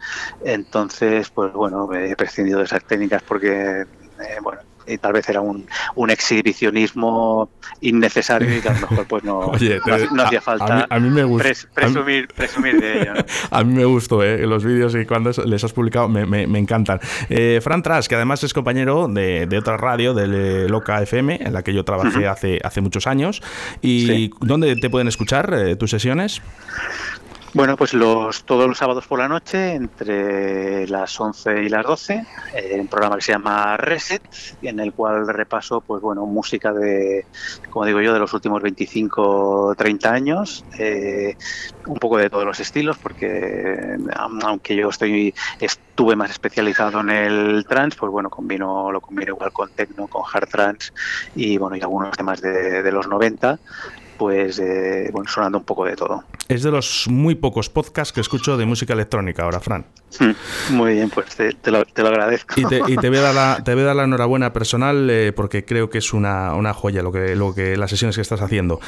entonces 0.44 1.30
pues 1.30 1.54
bueno, 1.54 1.92
he 1.94 2.16
prescindido 2.16 2.60
de 2.60 2.66
esas 2.66 2.84
técnicas 2.84 3.24
porque 3.24 3.82
eh, 4.20 4.38
bueno, 4.42 4.62
y 4.88 4.98
tal 4.98 5.14
vez 5.14 5.28
era 5.30 5.42
un, 5.42 5.66
un, 5.96 6.10
exhibicionismo 6.10 7.50
innecesario 7.82 8.56
y 8.56 8.62
que 8.62 8.70
a 8.70 8.74
lo 8.74 8.88
mejor 8.90 9.08
pues 9.08 9.24
no, 9.24 9.40
Oye, 9.48 9.80
te, 9.84 9.92
no, 9.92 10.16
no, 10.16 10.24
hacía 10.24 10.42
falta 10.42 10.66
a, 10.66 10.76
mí, 10.78 10.84
a 10.90 11.00
mí 11.00 11.10
me 11.10 11.24
gusta, 11.24 11.44
pres, 11.44 11.68
presumir, 11.74 12.28
presumir, 12.28 12.80
de 12.80 13.02
ello. 13.02 13.14
¿no? 13.16 13.26
a 13.52 13.64
mí 13.64 13.74
me 13.74 13.86
gustó 13.86 14.24
¿eh? 14.24 14.46
los 14.46 14.64
vídeos 14.64 14.96
y 14.96 15.06
cuando 15.06 15.32
les 15.46 15.64
has 15.64 15.74
publicado 15.74 16.08
me, 16.08 16.26
me, 16.26 16.48
me 16.48 16.60
encantan. 16.60 17.00
Eh, 17.30 17.60
Fran 17.62 17.82
Tras, 17.82 18.08
que 18.08 18.16
además 18.16 18.44
es 18.44 18.54
compañero 18.54 19.08
de, 19.08 19.48
de 19.48 19.58
otra 19.58 19.78
radio, 19.78 20.14
de 20.14 20.70
Loca 20.70 21.02
FM, 21.02 21.40
en 21.42 21.54
la 21.54 21.64
que 21.64 21.74
yo 21.74 21.84
trabajé 21.84 22.20
uh 22.20 22.22
-huh. 22.22 22.32
hace, 22.32 22.60
hace 22.64 22.82
muchos 22.82 23.08
años. 23.08 23.42
¿Y 23.82 24.08
sí. 24.08 24.34
dónde 24.42 24.76
te 24.76 24.90
pueden 24.90 25.08
escuchar 25.08 25.54
eh, 25.54 25.76
tus 25.76 25.92
sesiones? 25.92 26.42
Bueno, 27.56 27.78
pues 27.78 27.94
los, 27.94 28.44
todos 28.44 28.68
los 28.68 28.78
sábados 28.78 29.08
por 29.08 29.18
la 29.18 29.30
noche, 29.30 29.76
entre 29.76 30.86
las 30.90 31.18
11 31.18 31.64
y 31.64 31.70
las 31.70 31.86
12, 31.86 32.26
eh, 32.54 32.78
un 32.78 32.88
programa 32.88 33.16
que 33.16 33.22
se 33.22 33.32
llama 33.32 33.78
Reset, 33.78 34.22
en 34.62 34.82
el 34.82 34.92
cual 34.92 35.26
repaso, 35.26 35.80
pues 35.80 36.02
bueno, 36.02 36.26
música 36.26 36.74
de, 36.74 37.26
como 37.70 37.86
digo 37.86 38.02
yo, 38.02 38.12
de 38.12 38.20
los 38.20 38.34
últimos 38.34 38.62
25, 38.62 39.74
30 39.78 40.12
años, 40.12 40.66
eh, 40.78 41.38
un 41.88 41.96
poco 41.96 42.18
de 42.18 42.30
todos 42.30 42.44
los 42.44 42.60
estilos, 42.60 42.98
porque 42.98 43.96
aunque 44.44 44.76
yo 44.76 44.90
estoy, 44.90 45.34
estuve 45.62 46.18
más 46.18 46.32
especializado 46.32 47.00
en 47.00 47.10
el 47.10 47.66
trance, 47.66 47.98
pues 47.98 48.12
bueno, 48.12 48.30
combino, 48.30 48.92
lo 48.92 49.00
combino 49.00 49.32
igual 49.32 49.54
con 49.54 49.70
techno, 49.70 50.08
con 50.08 50.24
hard 50.30 50.50
trance 50.50 50.92
y 51.36 51.58
bueno, 51.58 51.78
y 51.78 51.82
algunos 51.82 52.18
temas 52.18 52.42
de, 52.42 52.92
los 52.92 53.08
90 53.08 53.60
pues 54.18 54.60
eh, 54.60 55.10
bueno, 55.12 55.30
sonando 55.30 55.58
un 55.60 55.64
poco 55.64 55.86
de 55.86 55.96
todo. 55.96 56.24
Es 56.48 56.64
de 56.64 56.72
los 56.72 57.08
muy 57.10 57.36
pocos 57.36 57.70
podcasts 57.70 58.14
que 58.14 58.22
escucho 58.22 58.58
de 58.58 58.66
música 58.66 58.94
electrónica 58.94 59.44
ahora, 59.44 59.60
Fran. 59.60 59.86
Muy 60.72 60.94
bien, 60.94 61.10
pues 61.10 61.36
te, 61.36 61.54
te, 61.54 61.72
lo, 61.72 61.86
te 61.86 62.02
lo, 62.02 62.10
agradezco. 62.10 62.60
Y, 62.60 62.66
te, 62.66 62.82
y 62.88 62.96
te, 62.98 63.10
voy 63.10 63.18
a 63.18 63.22
dar 63.22 63.36
la, 63.36 63.64
te 63.64 63.74
voy 63.74 63.84
a 63.84 63.88
dar 63.88 63.96
la 63.96 64.04
enhorabuena 64.06 64.54
personal 64.54 65.10
eh, 65.10 65.34
porque 65.34 65.66
creo 65.66 65.90
que 65.90 65.98
es 65.98 66.14
una, 66.14 66.54
una 66.56 66.74
joya 66.74 67.02
lo 67.02 67.12
que, 67.12 67.36
lo 67.36 67.54
que 67.54 67.78
las 67.78 67.90
sesiones 67.90 68.16
que 68.16 68.22
estás 68.22 68.42
haciendo. 68.42 68.80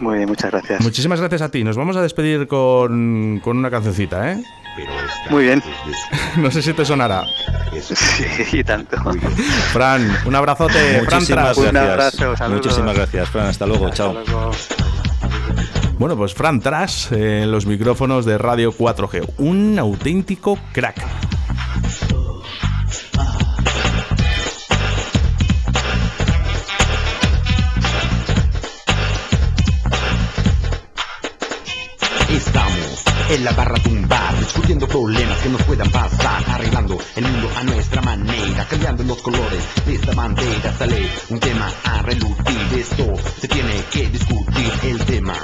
Muy 0.00 0.18
bien, 0.18 0.28
muchas 0.28 0.50
gracias. 0.50 0.80
Muchísimas 0.82 1.20
gracias 1.20 1.42
a 1.42 1.50
ti. 1.50 1.64
Nos 1.64 1.76
vamos 1.76 1.96
a 1.96 2.02
despedir 2.02 2.46
con, 2.46 3.40
con 3.42 3.58
una 3.58 3.70
cancioncita, 3.70 4.32
¿eh? 4.32 4.42
Muy 5.30 5.44
bien. 5.44 5.62
no 6.36 6.50
sé 6.50 6.62
si 6.62 6.72
te 6.72 6.84
sonará. 6.84 7.24
Sí, 7.74 8.58
y 8.58 8.64
tanto. 8.64 8.96
Fran, 9.72 10.16
un 10.26 10.34
abrazote. 10.34 11.02
Muchísimas 11.02 11.26
Fran 11.26 11.26
gracias. 11.26 11.70
Un 11.70 11.76
abrazo, 11.76 12.36
saludos. 12.36 12.64
Muchísimas 12.64 12.94
gracias, 12.96 13.28
Fran. 13.28 13.46
Hasta 13.48 13.66
luego. 13.66 13.86
Hasta 13.86 13.96
Chao. 13.96 14.12
luego. 14.12 14.50
Bueno, 15.98 16.16
pues 16.16 16.34
Fran 16.34 16.60
Tras 16.60 17.10
eh, 17.12 17.42
en 17.42 17.50
los 17.50 17.66
micrófonos 17.66 18.24
de 18.24 18.38
Radio 18.38 18.72
4G. 18.72 19.28
Un 19.38 19.78
auténtico 19.78 20.58
crack. 20.72 21.04
En 33.34 33.44
la 33.44 33.52
barra 33.52 33.74
tumbar, 33.82 34.38
discutiendo 34.38 34.86
problemas 34.86 35.38
que 35.38 35.48
nos 35.48 35.62
puedan 35.62 35.90
pasar, 35.90 36.44
arreglando 36.48 36.96
el 37.16 37.24
mundo 37.24 37.50
a 37.56 37.64
nuestra 37.64 38.00
manera, 38.02 38.64
cambiando 38.70 39.02
los 39.02 39.20
colores 39.22 39.64
de 39.84 39.94
esta 39.94 40.14
bandera. 40.14 40.72
Sale 40.78 41.08
un 41.30 41.40
tema 41.40 41.68
a 41.82 42.02
relucir, 42.02 42.78
esto 42.78 43.12
se 43.40 43.48
tiene 43.48 43.82
que 43.90 44.08
discutir. 44.08 44.72
El 44.84 45.04
tema 45.04 45.34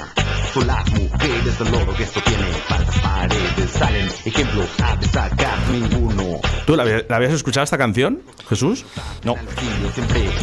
son 0.53 0.67
las 0.67 0.89
mujeres, 0.91 1.59
el 1.59 1.73
oro 1.73 1.93
que 1.93 2.03
esto 2.03 2.21
tiene 2.21 2.45
para 2.69 2.85
las 2.85 2.99
paredes. 2.99 3.71
Salen 3.71 4.07
ejemplos 4.25 4.67
a 4.83 4.95
destacar, 4.95 5.59
ninguno. 5.71 6.39
¿Tú 6.65 6.75
la, 6.75 6.85
la 6.85 7.15
habías 7.15 7.33
escuchado 7.33 7.63
esta 7.63 7.77
canción, 7.77 8.21
Jesús? 8.49 8.85
No, 9.23 9.35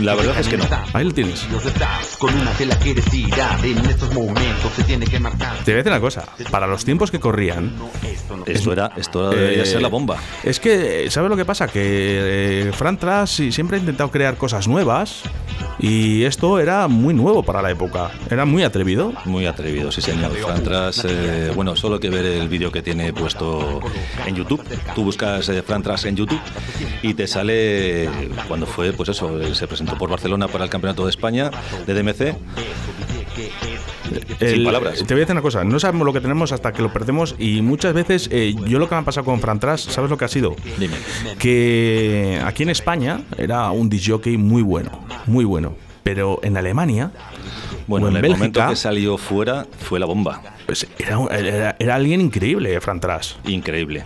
la 0.00 0.14
verdad 0.14 0.38
es 0.38 0.48
que 0.48 0.56
no. 0.56 0.64
Ahí 0.92 1.04
lo 1.04 1.12
tienes. 1.12 1.46
Con 2.18 2.34
una 2.34 2.50
tela 2.52 2.78
que 2.78 2.94
tirar 2.94 3.64
en 3.64 3.78
estos 3.86 4.12
momentos 4.12 4.72
se 4.74 4.84
tiene 4.84 5.06
que 5.06 5.18
marcar. 5.20 5.56
Te 5.64 5.72
voy 5.72 5.74
a 5.74 5.76
decir 5.76 5.92
una 5.92 6.00
cosa, 6.00 6.24
para 6.50 6.66
los 6.66 6.84
tiempos 6.84 7.10
que 7.10 7.20
corrían, 7.38 7.72
esto 8.46 8.72
era, 8.72 8.90
esto 8.96 9.30
debería 9.30 9.62
eh, 9.62 9.66
ser 9.66 9.80
la 9.80 9.86
bomba. 9.86 10.16
Es 10.42 10.58
que, 10.58 11.08
¿sabes 11.08 11.30
lo 11.30 11.36
que 11.36 11.44
pasa? 11.44 11.68
Que 11.68 12.66
eh, 12.68 12.72
Fran 12.72 12.98
Tras 12.98 13.30
siempre 13.30 13.76
ha 13.76 13.80
intentado 13.80 14.10
crear 14.10 14.36
cosas 14.36 14.66
nuevas 14.66 15.22
y 15.78 16.24
esto 16.24 16.58
era 16.58 16.88
muy 16.88 17.14
nuevo 17.14 17.44
para 17.44 17.62
la 17.62 17.70
época. 17.70 18.10
Era 18.28 18.44
muy 18.44 18.64
atrevido. 18.64 19.12
Muy 19.24 19.46
atrevido, 19.46 19.92
sí 19.92 20.00
señor. 20.00 20.32
Fran 20.32 20.64
Tras, 20.64 21.04
eh, 21.04 21.52
bueno, 21.54 21.76
solo 21.76 21.94
hay 21.94 22.00
que 22.00 22.10
ver 22.10 22.24
el 22.26 22.48
vídeo 22.48 22.72
que 22.72 22.82
tiene 22.82 23.12
puesto 23.12 23.80
en 24.26 24.34
YouTube. 24.34 24.64
Tú 24.96 25.04
buscas 25.04 25.48
eh, 25.48 25.62
Fran 25.62 25.84
Tras 25.84 26.06
en 26.06 26.16
YouTube 26.16 26.40
y 27.02 27.14
te 27.14 27.28
sale 27.28 28.10
cuando 28.48 28.66
fue, 28.66 28.92
pues 28.92 29.10
eso, 29.10 29.54
se 29.54 29.68
presentó 29.68 29.96
por 29.96 30.10
Barcelona 30.10 30.48
para 30.48 30.64
el 30.64 30.70
Campeonato 30.70 31.04
de 31.04 31.10
España 31.10 31.52
de 31.86 31.94
DMC. 31.94 32.36
El, 34.40 34.54
Sin 34.54 34.64
palabras. 34.64 34.98
Te 34.98 35.14
voy 35.14 35.20
a 35.20 35.24
decir 35.24 35.32
una 35.32 35.42
cosa, 35.42 35.64
no 35.64 35.78
sabemos 35.80 36.06
lo 36.06 36.12
que 36.12 36.20
tenemos 36.20 36.52
hasta 36.52 36.72
que 36.72 36.82
lo 36.82 36.92
perdemos 36.92 37.34
y 37.38 37.62
muchas 37.62 37.94
veces 37.94 38.28
eh, 38.32 38.54
yo 38.66 38.78
lo 38.78 38.88
que 38.88 38.94
me 38.94 39.00
ha 39.00 39.04
pasado 39.04 39.24
con 39.24 39.40
Fran 39.40 39.60
Tras, 39.60 39.80
¿sabes 39.80 40.10
lo 40.10 40.16
que 40.16 40.24
ha 40.24 40.28
sido? 40.28 40.56
Dime. 40.78 40.96
Que 41.38 42.40
aquí 42.44 42.62
en 42.62 42.70
España 42.70 43.22
era 43.36 43.70
un 43.70 43.88
disjockey 43.88 44.36
muy 44.36 44.62
bueno, 44.62 45.04
muy 45.26 45.44
bueno, 45.44 45.74
pero 46.02 46.40
en 46.42 46.56
Alemania 46.56 47.10
bueno, 47.86 48.06
o 48.06 48.08
en, 48.08 48.12
en 48.12 48.16
el 48.16 48.22
Bélgica, 48.22 48.38
momento 48.38 48.68
que 48.68 48.76
salió 48.76 49.18
fuera 49.18 49.66
fue 49.80 49.98
la 49.98 50.06
bomba. 50.06 50.42
Pues 50.66 50.86
era, 50.98 51.18
era, 51.36 51.76
era 51.78 51.94
alguien 51.94 52.20
increíble, 52.20 52.80
Fran 52.80 53.00
Tras. 53.00 53.36
Increíble. 53.46 54.04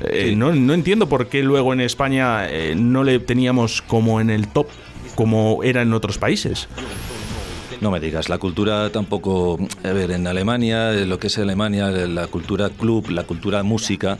Eh, 0.00 0.28
sí. 0.30 0.36
no, 0.36 0.52
no, 0.52 0.74
entiendo 0.74 1.08
por 1.08 1.28
qué 1.28 1.42
luego 1.42 1.72
en 1.72 1.80
España 1.80 2.48
eh, 2.48 2.74
no 2.76 3.04
le 3.04 3.20
teníamos 3.20 3.80
como 3.80 4.20
en 4.20 4.28
el 4.28 4.48
top 4.48 4.66
como 5.14 5.62
era 5.62 5.82
en 5.82 5.92
otros 5.92 6.18
países. 6.18 6.68
No 7.80 7.90
me 7.90 8.00
digas, 8.00 8.28
la 8.28 8.38
cultura 8.38 8.90
tampoco. 8.90 9.58
A 9.82 9.92
ver, 9.92 10.10
en 10.10 10.26
Alemania, 10.26 10.92
lo 10.92 11.18
que 11.18 11.28
es 11.28 11.38
Alemania, 11.38 11.88
la 11.90 12.26
cultura 12.26 12.70
club, 12.70 13.10
la 13.10 13.24
cultura 13.24 13.62
música, 13.62 14.18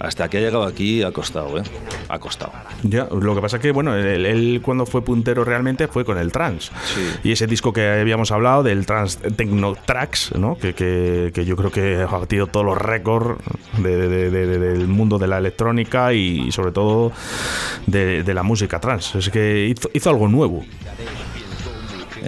hasta 0.00 0.28
que 0.28 0.38
ha 0.38 0.40
llegado 0.40 0.64
aquí 0.64 1.02
ha 1.02 1.12
costado, 1.12 1.58
¿eh? 1.58 1.62
Ha 2.08 2.18
costado. 2.18 2.52
Ya, 2.82 3.08
lo 3.10 3.34
que 3.34 3.40
pasa 3.40 3.56
es 3.56 3.62
que, 3.62 3.72
bueno, 3.72 3.94
él, 3.94 4.26
él 4.26 4.60
cuando 4.62 4.86
fue 4.86 5.02
puntero 5.02 5.44
realmente 5.44 5.88
fue 5.88 6.04
con 6.04 6.18
el 6.18 6.32
trans. 6.32 6.70
Sí. 6.94 7.28
Y 7.28 7.32
ese 7.32 7.46
disco 7.46 7.72
que 7.72 7.88
habíamos 7.88 8.30
hablado, 8.30 8.62
del 8.62 8.86
trans 8.86 9.18
Techno 9.36 9.74
Tracks, 9.74 10.32
¿no? 10.36 10.56
Que, 10.56 10.74
que, 10.74 11.30
que 11.34 11.44
yo 11.44 11.56
creo 11.56 11.70
que 11.70 11.96
ha 11.96 12.06
batido 12.06 12.46
todos 12.46 12.64
los 12.64 12.78
récords 12.78 13.42
de, 13.78 13.96
de, 13.96 14.30
de, 14.30 14.58
del 14.58 14.88
mundo 14.88 15.18
de 15.18 15.26
la 15.26 15.38
electrónica 15.38 16.12
y, 16.12 16.50
sobre 16.52 16.72
todo 16.72 17.12
de, 17.86 18.34
la 18.34 18.42
música 18.42 18.78
trans. 18.78 19.14
Es 19.14 19.30
que 19.30 19.66
hizo, 19.66 19.90
hizo 19.92 20.10
algo 20.10 20.28
nuevo. 20.28 20.64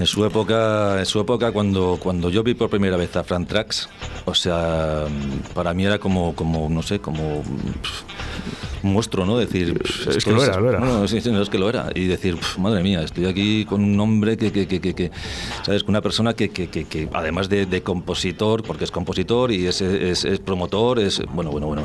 En 0.00 0.06
su 0.06 0.24
época, 0.24 0.98
en 0.98 1.04
su 1.04 1.20
época 1.20 1.52
cuando, 1.52 1.98
cuando 2.02 2.30
yo 2.30 2.42
vi 2.42 2.54
por 2.54 2.70
primera 2.70 2.96
vez 2.96 3.14
a 3.16 3.22
Fran 3.22 3.44
Trax, 3.44 3.86
o 4.24 4.34
sea, 4.34 5.04
para 5.52 5.74
mí 5.74 5.84
era 5.84 5.98
como, 5.98 6.34
como 6.34 6.70
no 6.70 6.80
sé, 6.82 7.00
como 7.00 7.42
monstruo, 8.82 9.26
¿no? 9.26 9.38
Decir, 9.38 9.80
es, 9.84 10.16
es 10.16 10.24
que 10.24 10.32
lo 10.32 10.42
era, 10.42 10.60
lo 10.60 10.68
era. 10.70 10.80
No, 10.80 11.04
es 11.04 11.50
que 11.50 11.58
lo 11.58 11.68
era. 11.68 11.88
Y 11.94 12.06
decir, 12.06 12.36
madre 12.58 12.82
mía, 12.82 13.02
estoy 13.02 13.26
aquí 13.26 13.64
con 13.64 13.82
un 13.82 13.98
hombre 14.00 14.36
que, 14.36 14.52
que, 14.52 14.66
que, 14.66 14.80
que 14.80 15.10
¿sabes? 15.64 15.82
Con 15.82 15.90
una 15.90 16.00
persona 16.00 16.34
que, 16.34 16.50
que, 16.50 16.68
que 16.68 17.08
además 17.12 17.48
de, 17.48 17.66
de, 17.66 17.82
compositor, 17.82 18.62
porque 18.62 18.84
es 18.84 18.90
compositor 18.90 19.50
y 19.52 19.66
es, 19.66 19.80
es, 19.80 20.24
es, 20.24 20.38
promotor, 20.40 20.98
es, 20.98 21.22
bueno, 21.32 21.50
bueno, 21.50 21.66
bueno. 21.68 21.82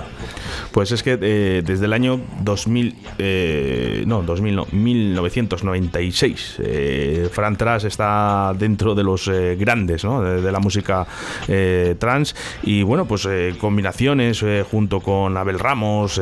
Pues 0.71 0.91
es 0.91 1.03
que 1.03 1.17
eh, 1.21 1.63
desde 1.65 1.85
el 1.85 1.93
año 1.93 2.19
2000, 2.41 2.95
eh, 3.17 4.03
no, 4.05 4.21
2000 4.23 4.55
no, 4.55 4.67
1996, 4.71 6.55
eh, 6.59 7.29
Fran 7.31 7.55
Tras 7.55 7.83
está 7.83 8.53
dentro 8.57 8.95
de 8.95 9.03
los 9.03 9.27
eh, 9.27 9.55
grandes, 9.57 10.03
¿no? 10.03 10.21
De, 10.21 10.41
de 10.41 10.51
la 10.51 10.59
música 10.59 11.07
eh, 11.47 11.95
trans 11.99 12.35
y 12.63 12.83
bueno, 12.83 13.05
pues 13.05 13.27
combinaciones 13.59 14.43
junto 14.69 14.99
con 14.99 15.35
Abel 15.37 15.59
Ramos, 15.59 16.21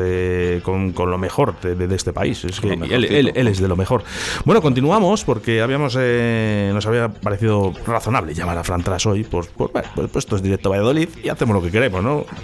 con, 0.64 0.92
con, 0.92 1.10
lo 1.10 1.18
mejor 1.18 1.60
de, 1.60 1.76
de, 1.76 1.94
este 1.94 2.12
país. 2.12 2.44
Es 2.44 2.60
que 2.60 2.72
él, 2.72 3.04
él, 3.04 3.32
él, 3.34 3.46
es 3.46 3.60
de 3.60 3.68
lo 3.68 3.76
mejor. 3.76 4.02
Bueno, 4.44 4.60
continuamos 4.60 5.24
porque 5.24 5.62
habíamos 5.62 5.96
eh, 5.98 6.72
nos 6.74 6.84
había 6.86 7.08
parecido 7.08 7.72
razonable 7.86 8.34
llamar 8.34 8.58
a 8.58 8.64
Fran 8.64 8.82
Tras 8.82 9.06
hoy. 9.06 9.22
Pues, 9.22 9.46
pues, 9.56 9.70
pues, 9.72 9.86
pues, 9.94 10.16
esto 10.16 10.34
es 10.34 10.42
directo 10.42 10.70
Valladolid 10.70 11.08
y 11.22 11.28
hacemos 11.28 11.54
lo 11.54 11.62
que 11.62 11.70
queremos, 11.70 12.02
¿no? 12.02 12.24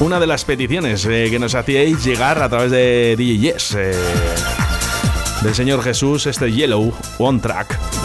una 0.00 0.20
de 0.20 0.26
las 0.26 0.44
peticiones 0.44 1.06
eh, 1.06 1.28
que 1.30 1.38
nos 1.38 1.54
hacíais 1.54 2.04
llegar 2.04 2.42
a 2.42 2.48
través 2.48 2.70
de 2.70 3.14
DJ 3.16 3.38
Yes, 3.38 3.74
eh, 3.78 3.94
del 5.42 5.54
señor 5.54 5.82
Jesús, 5.82 6.26
este 6.26 6.52
Yellow 6.52 6.92
One 7.18 7.40
Track. 7.40 7.95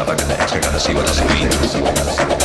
I 0.00 0.60
gotta 0.60 0.78
see 0.78 0.94
what 0.94 1.06
does 1.06 1.18
it 1.20 2.28
mean. 2.30 2.37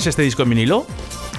¿Tienes 0.00 0.12
este 0.14 0.22
disco 0.22 0.44
en 0.44 0.48
vinilo? 0.48 0.86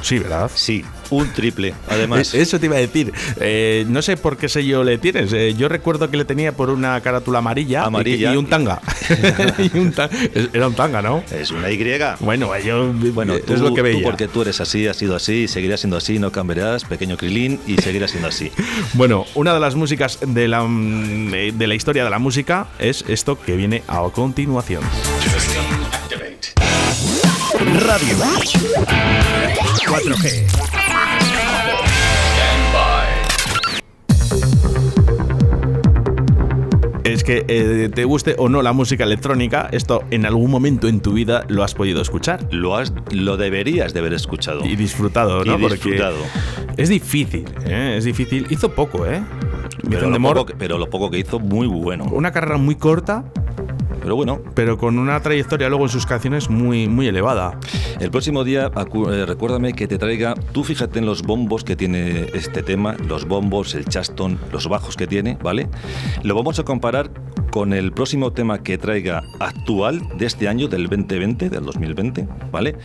Sí, 0.03 0.19
¿verdad? 0.19 0.51
Sí, 0.53 0.85
un 1.09 1.27
triple. 1.33 1.73
Además, 1.89 2.31
Eh, 2.35 2.41
Eso 2.43 2.59
te 2.59 2.67
iba 2.67 2.75
a 2.75 2.79
decir. 2.79 3.11
Eh, 3.39 3.85
no 3.89 4.03
sé 4.03 4.17
por 4.17 4.37
qué 4.37 4.49
sello 4.49 4.83
le 4.83 4.99
tienes. 4.99 5.33
Eh, 5.33 5.55
yo 5.57 5.67
recuerdo 5.67 6.11
que 6.11 6.17
le 6.17 6.25
tenía 6.25 6.51
por 6.51 6.69
una 6.69 7.01
carátula 7.01 7.39
amarilla, 7.39 7.81
y- 7.81 7.85
Amarilla. 7.87 8.33
Y, 8.33 8.37
un 8.37 8.45
tanga. 8.45 8.79
Y 9.73 9.79
un 9.79 9.91
ta- 9.93 10.11
Era 10.53 10.67
un 10.67 10.75
tanga, 10.75 11.01
¿no? 11.01 11.23
es 11.31 11.49
una 11.49 11.71
Y. 11.71 11.83
Bueno, 12.19 12.55
yo 12.59 12.93
Bueno, 12.93 13.33
es 13.33 13.45
tú, 13.45 13.53
lo 13.57 13.73
que 13.73 13.81
tú 13.81 13.83
veía. 13.83 14.03
porque 14.03 14.27
tú 14.27 14.43
eres 14.43 14.61
así, 14.61 14.85
has 14.87 14.97
sido 14.97 15.15
así, 15.15 15.47
seguirás 15.47 15.79
siendo 15.79 15.97
así, 15.97 16.19
no 16.19 16.31
cambiarás, 16.31 16.85
pequeño 16.85 17.17
Krilin, 17.17 17.59
y 17.65 17.77
seguirás 17.77 18.11
siendo 18.11 18.27
así. 18.29 18.51
Bueno, 18.93 19.25
una 19.33 19.55
de 19.55 19.59
las 19.59 19.73
músicas 19.73 20.19
de 20.23 20.47
la, 20.47 20.61
mm, 20.63 21.33
eh, 21.33 21.51
de 21.51 21.65
la 21.67 21.73
historia 21.73 22.03
de 22.03 22.11
la 22.11 22.19
música 22.19 22.67
es 22.77 23.03
esto 23.07 23.39
que 23.41 23.55
viene 23.55 23.81
a 23.87 24.03
continuación. 24.13 24.83
Radio 27.65 28.17
4G. 29.85 30.47
Es 37.03 37.23
que 37.23 37.45
eh, 37.47 37.89
te 37.93 38.05
guste 38.05 38.35
o 38.37 38.47
no 38.47 38.61
la 38.61 38.73
música 38.73 39.03
electrónica, 39.03 39.67
esto 39.71 40.03
en 40.11 40.25
algún 40.25 40.49
momento 40.51 40.87
en 40.87 41.01
tu 41.01 41.13
vida 41.13 41.43
lo 41.49 41.63
has 41.63 41.73
podido 41.73 42.01
escuchar. 42.01 42.47
Lo, 42.51 42.77
has, 42.77 42.93
lo 43.11 43.37
deberías 43.37 43.93
de 43.93 43.99
haber 43.99 44.13
escuchado. 44.13 44.63
Y 44.65 44.75
disfrutado, 44.75 45.43
¿no? 45.43 45.57
Y 45.57 45.61
disfrutado. 45.69 46.17
Porque 46.17 46.81
es 46.81 46.89
difícil, 46.89 47.45
¿eh? 47.65 47.95
Es 47.97 48.05
difícil. 48.05 48.47
Hizo 48.49 48.73
poco, 48.73 49.05
¿eh? 49.07 49.21
pero, 49.77 49.89
Vicente 49.89 50.09
lo 50.11 50.19
Moore, 50.19 50.39
poco, 50.39 50.45
que- 50.47 50.55
pero 50.55 50.77
lo 50.77 50.89
poco 50.89 51.09
que 51.11 51.17
hizo, 51.19 51.39
muy 51.39 51.67
bueno. 51.67 52.05
una 52.11 52.31
carrera 52.31 52.57
muy 52.57 52.75
corta, 52.75 53.25
Pero 54.01 54.15
bueno, 54.15 54.41
pero 54.55 54.77
con 54.77 54.97
una 54.97 55.19
trayectoria 55.21 55.69
luego 55.69 55.83
en 55.85 55.89
sus 55.89 56.05
canciones 56.05 56.49
muy, 56.49 56.87
muy 56.87 57.07
elevada. 57.07 57.59
el 57.99 58.09
próximo 58.09 58.43
día, 58.43 58.71
eh, 58.75 59.25
recuérdame 59.27 59.73
que 59.73 59.87
te 59.87 59.97
traiga, 59.99 60.33
tú 60.53 60.63
fíjate 60.63 60.97
en 60.99 61.05
los 61.05 61.21
bombos 61.21 61.63
que 61.63 61.75
tiene 61.75 62.25
este 62.33 62.63
tema, 62.63 62.95
los 63.07 63.27
bombos, 63.27 63.75
el 63.75 63.85
chaston, 63.85 64.39
los 64.51 64.67
bajos 64.67 64.95
que 64.97 65.05
tiene, 65.05 65.37
¿vale? 65.43 65.69
Lo 66.23 66.33
vamos 66.35 66.57
a 66.57 66.63
comparar 66.63 67.11
con 67.51 67.73
el 67.73 67.91
próximo 67.91 68.31
tema 68.33 68.63
que 68.63 68.77
traiga 68.79 69.23
actual 69.39 70.01
de 70.17 70.25
este 70.25 70.47
año, 70.47 70.67
del 70.67 70.87
2020, 70.87 71.49
del 71.49 71.63
2020, 71.65 72.27
¿vale? 72.51 72.75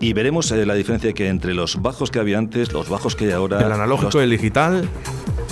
Y 0.00 0.12
veremos 0.12 0.50
eh, 0.52 0.66
la 0.66 0.74
diferencia 0.74 1.12
que 1.14 1.28
entre 1.28 1.54
los 1.54 1.80
bajos 1.80 2.10
que 2.10 2.18
había 2.18 2.36
antes, 2.36 2.72
los 2.72 2.88
bajos 2.90 3.16
que 3.16 3.26
hay 3.26 3.32
ahora. 3.32 3.64
El 3.64 3.72
analógico 3.72 4.10
los- 4.12 4.22
el 4.22 4.30
digital. 4.30 4.86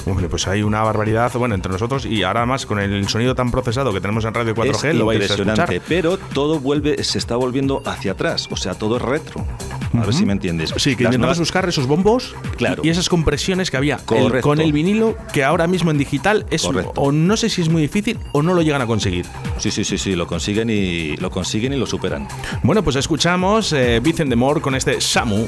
Hombre, 0.06 0.28
pues 0.28 0.48
hay 0.48 0.62
una 0.62 0.82
barbaridad, 0.82 1.30
bueno, 1.34 1.54
entre 1.54 1.70
nosotros 1.70 2.06
y 2.06 2.22
ahora 2.22 2.46
más 2.46 2.64
con 2.66 2.78
el 2.80 3.06
sonido 3.08 3.34
tan 3.34 3.50
procesado 3.50 3.92
que 3.92 4.00
tenemos 4.00 4.24
en 4.24 4.32
Radio 4.34 4.54
4G, 4.54 4.88
es 4.90 4.94
lo 4.96 5.06
vais 5.06 5.20
a 5.20 5.24
escuchar. 5.24 5.46
impresionante, 5.46 5.82
pero 5.86 6.16
todo 6.18 6.58
vuelve, 6.58 7.02
se 7.04 7.18
está 7.18 7.36
volviendo 7.36 7.82
hacia 7.84 8.12
atrás, 8.12 8.48
o 8.50 8.56
sea, 8.56 8.74
todo 8.74 8.96
es 8.96 9.02
retro. 9.02 9.44
A 9.92 10.04
ver 10.04 10.14
si 10.14 10.24
me 10.24 10.32
entiendes. 10.32 10.70
Sí, 10.76 10.94
que 10.96 11.02
Las 11.04 11.10
intentamos 11.12 11.18
nuevas- 11.20 11.38
buscar 11.40 11.68
esos 11.68 11.86
bombos 11.86 12.34
Claro. 12.56 12.82
y 12.84 12.88
esas 12.90 13.08
compresiones 13.08 13.70
que 13.70 13.76
había 13.76 13.98
el- 14.16 14.40
con 14.40 14.60
el 14.60 14.72
vinilo, 14.72 15.16
que 15.32 15.44
ahora 15.44 15.66
mismo 15.66 15.90
en 15.90 15.98
digital 15.98 16.46
es 16.50 16.62
Correcto. 16.62 16.92
o 16.96 17.12
no 17.12 17.36
sé 17.36 17.48
si 17.50 17.60
es 17.60 17.68
muy 17.68 17.82
difícil 17.82 18.18
o 18.32 18.42
no 18.42 18.54
lo 18.54 18.62
llegan 18.62 18.80
a 18.82 18.86
conseguir. 18.86 19.26
Sí, 19.58 19.70
sí, 19.70 19.84
sí, 19.84 19.98
sí, 19.98 20.14
lo 20.16 20.26
consiguen 20.26 20.70
y 20.70 21.16
lo 21.18 21.30
consiguen 21.30 21.72
y 21.72 21.76
lo 21.76 21.86
superan. 21.86 22.26
Bueno, 22.62 22.82
pues 22.82 22.96
escuchamos 22.96 23.72
eh, 23.72 24.00
Vicente 24.02 24.34
Moore 24.36 24.60
con 24.60 24.74
este 24.74 25.00
Samu. 25.00 25.46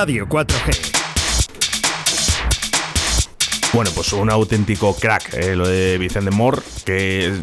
Radio 0.00 0.26
4G. 0.26 0.92
Bueno, 3.74 3.90
pues 3.94 4.14
un 4.14 4.30
auténtico 4.30 4.96
crack, 4.96 5.34
eh, 5.34 5.54
lo 5.54 5.68
de 5.68 5.98
Vicente 5.98 6.30
Moore, 6.30 6.62
que 6.86 7.34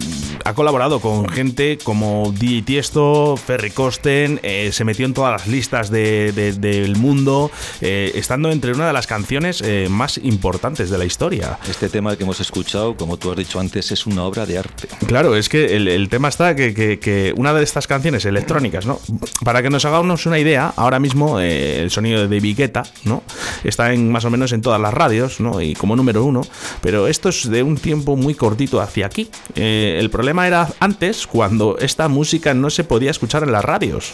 ha 0.47 0.53
colaborado 0.53 0.99
con 1.01 1.27
gente 1.27 1.77
como 1.83 2.31
DJ 2.37 2.61
Tiesto, 2.61 3.35
Ferry 3.37 3.69
Costen, 3.71 4.39
eh, 4.43 4.69
se 4.71 4.85
metió 4.85 5.05
en 5.05 5.13
todas 5.13 5.31
las 5.41 5.47
listas 5.47 5.89
de- 5.91 6.31
de- 6.31 6.53
del 6.53 6.95
mundo, 6.95 7.51
eh, 7.81 8.13
estando 8.15 8.49
entre 8.51 8.71
una 8.71 8.87
de 8.87 8.93
las 8.93 9.07
canciones 9.07 9.61
eh, 9.61 9.87
más 9.89 10.17
importantes 10.23 10.89
de 10.89 10.97
la 10.97 11.03
historia. 11.05 11.59
Este 11.69 11.89
tema 11.89 12.15
que 12.15 12.23
hemos 12.23 12.39
escuchado, 12.39 12.95
como 12.95 13.17
tú 13.17 13.29
has 13.31 13.37
dicho 13.37 13.59
antes, 13.59 13.91
es 13.91 14.05
una 14.07 14.23
obra 14.23 14.45
de 14.45 14.57
arte. 14.57 14.87
Claro, 15.07 15.35
es 15.35 15.49
que 15.49 15.75
el, 15.75 15.89
el 15.89 16.07
tema 16.07 16.29
está 16.29 16.55
que, 16.55 16.73
que- 16.73 16.97
que 16.99 17.33
una 17.35 17.53
de 17.53 17.63
estas 17.63 17.85
canciones 17.87 18.23
electrónicas, 18.25 18.85
¿no? 18.85 18.99
Para 19.43 19.61
que 19.61 19.69
nos 19.69 19.83
hagamos 19.83 20.25
una 20.25 20.39
idea, 20.39 20.71
ahora 20.77 20.99
mismo 20.99 21.41
eh, 21.41 21.81
el 21.81 21.91
sonido 21.91 22.21
de 22.25 22.27
David 22.33 22.55
Guetta, 22.57 22.83
¿no? 23.03 23.21
Está 23.65 23.91
en 23.91 24.09
más 24.11 24.23
o 24.23 24.29
menos 24.29 24.53
en 24.53 24.61
todas 24.61 24.79
las 24.79 24.93
radios, 24.93 25.41
¿no? 25.41 25.61
Y 25.61 25.73
como 25.73 25.95
número 25.97 26.23
uno, 26.23 26.41
pero 26.81 27.07
esto 27.07 27.27
es 27.29 27.49
de 27.49 27.63
un 27.63 27.75
tiempo 27.75 28.15
muy 28.15 28.33
cortito 28.33 28.79
hacia 28.79 29.05
aquí. 29.07 29.29
El 29.55 30.09
problema 30.09 30.36
era 30.45 30.69
antes, 30.79 31.25
cuando 31.25 31.77
esta 31.79 32.07
música 32.07 32.53
no 32.53 32.69
se 32.69 32.83
podía 32.83 33.09
escuchar 33.09 33.43
en 33.43 33.51
las 33.53 33.65
radios. 33.65 34.13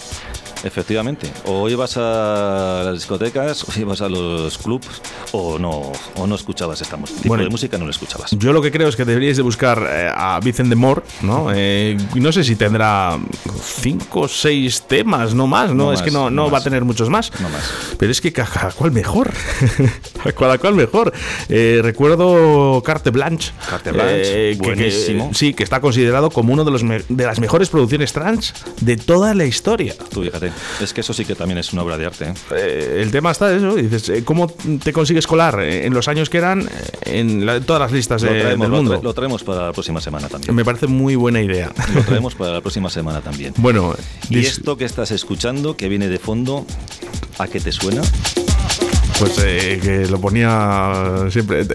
Efectivamente, 0.64 1.30
o 1.46 1.68
ibas 1.70 1.98
a 1.98 2.84
las 2.86 2.94
discotecas, 2.96 3.64
o 3.64 3.80
ibas 3.80 4.02
a 4.02 4.08
los 4.10 4.58
clubs, 4.58 4.88
o 5.34 5.60
no, 5.60 5.92
o 6.16 6.28
no 6.28 6.36
escuchabas 6.36 6.82
esta 6.82 6.96
música. 6.96 7.18
tipo 7.22 7.30
Bueno, 7.30 7.44
de 7.44 7.50
música 7.50 7.78
no 7.78 7.86
la 7.86 7.92
escuchabas. 7.92 8.32
Yo 8.32 8.54
lo 8.54 8.62
que 8.62 8.72
creo 8.72 8.88
es 8.88 8.96
que 8.96 9.04
deberíais 9.06 9.36
de 9.38 9.44
buscar 9.44 9.86
eh, 9.92 10.10
a 10.14 10.40
Vicente 10.42 10.70
de 10.70 10.76
Moore, 10.76 11.02
¿no? 11.22 11.48
Eh, 11.54 11.98
no 12.16 12.32
sé 12.32 12.44
si 12.46 12.56
tendrá 12.56 13.18
cinco 13.82 14.22
o 14.22 14.28
seis 14.28 14.84
temas, 14.88 15.34
no 15.34 15.48
más, 15.48 15.70
¿no? 15.72 15.86
No 15.86 15.94
es 15.94 16.02
que 16.02 16.12
no, 16.12 16.30
no 16.30 16.44
no 16.46 16.52
va 16.52 16.60
a 16.60 16.64
tener 16.64 16.84
muchos 16.86 17.10
más. 17.10 17.32
No 17.42 17.50
más. 17.50 17.70
Pero 18.00 18.12
es 18.12 18.22
que 18.22 18.32
ca- 18.32 18.46
cada 18.52 18.72
cual 18.72 18.92
mejor. 18.92 19.32
cada 20.40 20.58
cual 20.58 20.76
mejor. 20.76 21.12
Eh, 21.50 21.80
recuerdo 21.84 22.82
Carte 22.86 23.10
Blanche. 23.10 23.52
Carte 23.70 23.92
Blanche, 23.92 24.58
que- 24.58 24.58
buenísimo. 24.62 25.32
sí, 25.34 25.54
que 25.54 25.64
está 25.64 25.82
considerado 25.82 26.30
como 26.30 26.54
uno 26.54 26.64
de, 26.64 26.72
los 26.72 26.82
de 26.82 27.26
las 27.26 27.40
mejores 27.40 27.70
producciones 27.70 28.14
trans 28.14 28.54
de 28.82 28.96
toda 28.98 29.34
la 29.34 29.46
historia. 29.46 29.94
Tú 30.12 30.24
fíjate, 30.24 30.53
es 30.82 30.94
que 30.94 31.02
eso 31.02 31.14
sí 31.14 31.26
que 31.26 31.36
también 31.36 31.58
es 31.58 31.74
una 31.74 31.84
obra 31.84 31.98
de 31.98 32.06
arte. 32.06 32.26
¿eh? 32.26 32.34
Eh, 32.56 33.00
el 33.02 33.12
tema 33.12 33.32
está 33.32 33.54
eso, 33.56 33.76
dices, 33.76 34.10
eh, 34.10 34.24
¿cómo 34.24 34.48
te 34.84 34.94
consigues 34.94 35.28
colar 35.28 35.60
en 35.62 35.94
los 35.94 36.08
años 36.08 36.30
que 36.30 36.38
eran 36.38 36.68
en 37.06 37.46
la- 37.46 37.60
todas 37.62 37.82
las 37.82 37.92
listas 37.92 38.22
de- 38.22 38.30
traemos, 38.30 38.60
del 38.62 38.70
lo 38.72 38.76
mundo? 38.78 39.00
tra- 39.00 39.04
lo 39.04 39.14
traemos 39.14 39.44
para 39.44 39.68
la 39.68 39.74
próxima 39.74 40.02
semana 40.02 40.28
también. 40.30 40.54
Me 40.56 40.66
parece 40.66 40.88
muy 40.88 41.16
buena 41.16 41.42
idea. 41.42 41.72
Lo 41.94 42.02
traemos 42.04 42.36
para 42.36 42.52
la 42.54 42.62
próxima 42.62 42.90
semana 42.90 43.22
también. 43.22 43.54
bueno, 43.58 43.96
Y 44.30 44.40
esto 44.40 44.78
que 44.78 44.86
estás 44.86 45.12
escuchando, 45.12 45.76
que 45.78 45.90
viene 45.90 46.08
de 46.08 46.20
fondo, 46.20 46.66
¿a 47.40 47.48
qué 47.48 47.60
te 47.60 47.72
suena? 47.72 48.02
pues 49.20 49.38
eh, 49.44 49.80
que 49.82 50.08
lo 50.08 50.20
ponía 50.20 51.28
siempre. 51.30 51.66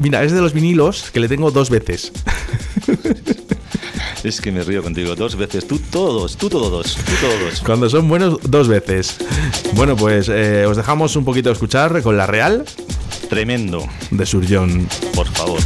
mira, 0.00 0.24
es 0.24 0.32
de 0.32 0.40
los 0.40 0.52
vinilos 0.52 1.10
que 1.12 1.20
le 1.20 1.28
tengo 1.28 1.50
dos 1.50 1.70
veces. 1.70 2.12
Es 4.24 4.40
que 4.40 4.50
me 4.50 4.62
río 4.62 4.82
contigo 4.82 5.14
dos 5.14 5.36
veces. 5.36 5.66
Tú 5.66 5.78
todos, 5.78 6.36
tú 6.36 6.48
todos, 6.48 6.96
tú 6.96 7.12
todos. 7.20 7.60
Cuando 7.60 7.88
son 7.88 8.08
buenos, 8.08 8.38
dos 8.42 8.68
veces. 8.68 9.16
Bueno, 9.74 9.96
pues 9.96 10.28
eh, 10.28 10.66
os 10.66 10.76
dejamos 10.76 11.14
un 11.16 11.24
poquito 11.24 11.50
escuchar 11.50 12.02
con 12.02 12.16
la 12.16 12.26
Real 12.26 12.64
Tremendo, 13.28 13.86
de 14.10 14.26
Surgeon. 14.26 14.88
por 15.14 15.26
favor. 15.28 15.60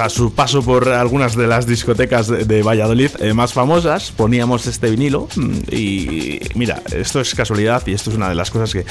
A 0.00 0.08
su 0.08 0.32
paso 0.32 0.62
por 0.62 0.88
algunas 0.88 1.36
de 1.36 1.46
las 1.46 1.66
discotecas 1.66 2.28
de, 2.28 2.62
Valladolid 2.62 3.10
eh, 3.20 3.32
más 3.34 3.52
famosas, 3.52 4.10
poníamos 4.10 4.66
este 4.66 4.90
vinilo 4.90 5.28
mm, 5.36 5.58
y 5.72 6.40
mira, 6.54 6.82
esto 6.92 7.20
es 7.20 7.34
casualidad 7.34 7.82
y 7.86 7.92
esto 7.92 8.10
es 8.10 8.16
una 8.16 8.28
de 8.28 8.34
las 8.34 8.50
cosas 8.50 8.72
que, 8.72 8.84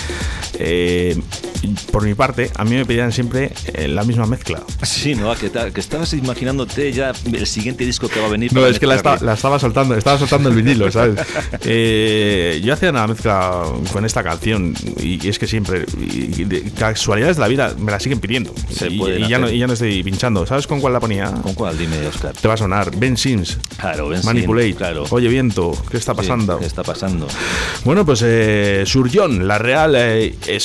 eh, 0.59 1.19
por 1.91 2.05
mi 2.05 2.13
parte, 2.13 2.51
a 2.55 2.63
mí 2.65 2.75
me 2.75 2.85
pedían 2.85 3.11
siempre 3.11 3.51
eh, 3.73 3.87
la 3.87 4.03
misma 4.03 4.25
mezcla. 4.25 4.61
Sí, 4.83 5.15
¿no? 5.15 5.33
Que, 5.35 5.49
que 5.51 5.79
estabas 5.79 6.13
imaginándote 6.13 6.91
ya 6.91 7.11
el 7.31 7.47
siguiente 7.47 7.85
disco 7.85 8.07
que 8.07 8.19
va 8.19 8.27
a 8.27 8.29
venir. 8.29 8.53
No, 8.53 8.65
es 8.65 8.79
que 8.79 8.87
la, 8.87 8.95
esta- 8.95 9.17
la 9.21 9.33
estaba 9.33 9.59
soltando, 9.59 9.95
estaba 9.95 10.17
soltando 10.17 10.49
el 10.49 10.55
vinilo, 10.55 10.91
¿sabes? 10.91 11.19
Eh, 11.71 12.61
yo 12.63 12.73
hacía 12.73 12.89
una 12.89 13.05
mezcla 13.07 13.63
con 13.93 14.05
esta 14.05 14.23
canción 14.23 14.73
y, 14.99 15.23
y 15.25 15.29
es 15.29 15.37
que 15.39 15.47
siempre, 15.47 15.85
y, 15.99 16.41
y 16.41 16.45
de 16.45 16.61
casualidades 16.71 17.37
de 17.37 17.41
la 17.41 17.47
vida, 17.47 17.75
me 17.77 17.91
la 17.91 17.99
siguen 17.99 18.19
pidiendo. 18.19 18.53
Se 18.71 18.87
y, 18.89 19.27
ya 19.27 19.37
no, 19.39 19.49
y 19.49 19.59
ya 19.59 19.67
no 19.67 19.73
estoy 19.73 20.01
pinchando. 20.03 20.45
¿Sabes 20.45 20.67
con 20.67 20.79
cuál 20.81 20.93
la 20.93 20.99
ponía? 20.99 21.31
¿Con 21.31 21.53
cuál? 21.53 21.77
Dime, 21.77 22.05
Oscar. 22.07 22.33
Te 22.33 22.47
va 22.47 22.53
a 22.55 22.57
sonar. 22.57 22.91
Ben 22.95 23.17
Sims. 23.17 23.57
Claro, 23.77 24.09
Ben 24.09 24.21
Manipulate. 24.23 24.67
Sims, 24.67 24.77
claro. 24.77 25.03
Oye, 25.09 25.27
viento, 25.27 25.71
¿qué 25.91 25.97
está 25.97 26.13
Sí, 26.13 26.17
pasando? 26.17 26.59
¿Qué 26.59 26.65
está 26.65 26.83
pasando? 26.83 27.27
Bueno, 27.85 28.05
pues 28.05 28.21
eh, 28.25 28.83
Surgeon, 28.85 29.47
la 29.47 29.57
real 29.57 29.95
eh, 29.95 30.35
eh, 30.47 30.59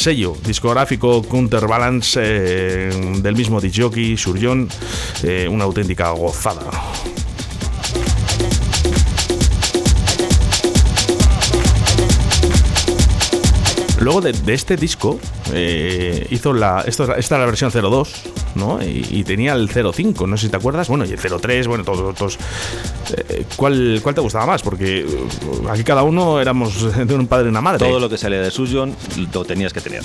discográfico 0.84 1.22
Counterbalance 1.22 2.20
eh, 2.22 2.90
del 3.22 3.34
mismo 3.34 3.60
disjockey, 3.60 4.16
Surgeon, 4.18 4.68
eh, 5.22 5.48
una 5.48 5.64
auténtica 5.64 6.10
gozada. 6.10 6.70
Luego 14.04 14.20
de, 14.20 14.34
este 14.52 14.76
disco 14.76 15.18
eh, 15.54 16.26
hizo 16.28 16.52
la. 16.52 16.82
Esto, 16.86 17.04
esta 17.04 17.16
es 17.16 17.30
la 17.30 17.46
versión 17.46 17.70
02, 17.70 18.22
¿no? 18.54 18.78
Y, 18.82 19.24
tenía 19.24 19.54
el 19.54 19.70
05, 19.70 20.26
no 20.26 20.36
sé 20.36 20.46
si 20.46 20.50
te 20.50 20.58
acuerdas. 20.58 20.88
Bueno, 20.88 21.06
y 21.06 21.12
el 21.12 21.18
03, 21.18 21.66
bueno, 21.66 21.84
todos. 21.84 22.14
todos 22.14 22.38
eh, 23.16 23.46
¿cuál, 23.56 24.00
¿Cuál 24.02 24.14
te 24.14 24.20
gustaba 24.20 24.44
más? 24.44 24.60
Porque 24.60 25.00
eh, 25.00 25.06
aquí 25.70 25.84
cada 25.84 26.02
uno 26.02 26.38
éramos 26.38 26.94
de 27.06 27.14
un 27.14 27.26
padre 27.26 27.46
y 27.46 27.48
una 27.48 27.62
madre. 27.62 27.78
Todo 27.78 27.98
lo 27.98 28.10
que 28.10 28.18
salía 28.18 28.42
de 28.42 28.50
Suyon 28.50 28.94
lo 29.32 29.42
tenías 29.46 29.72
que 29.72 29.80
tener. 29.80 30.02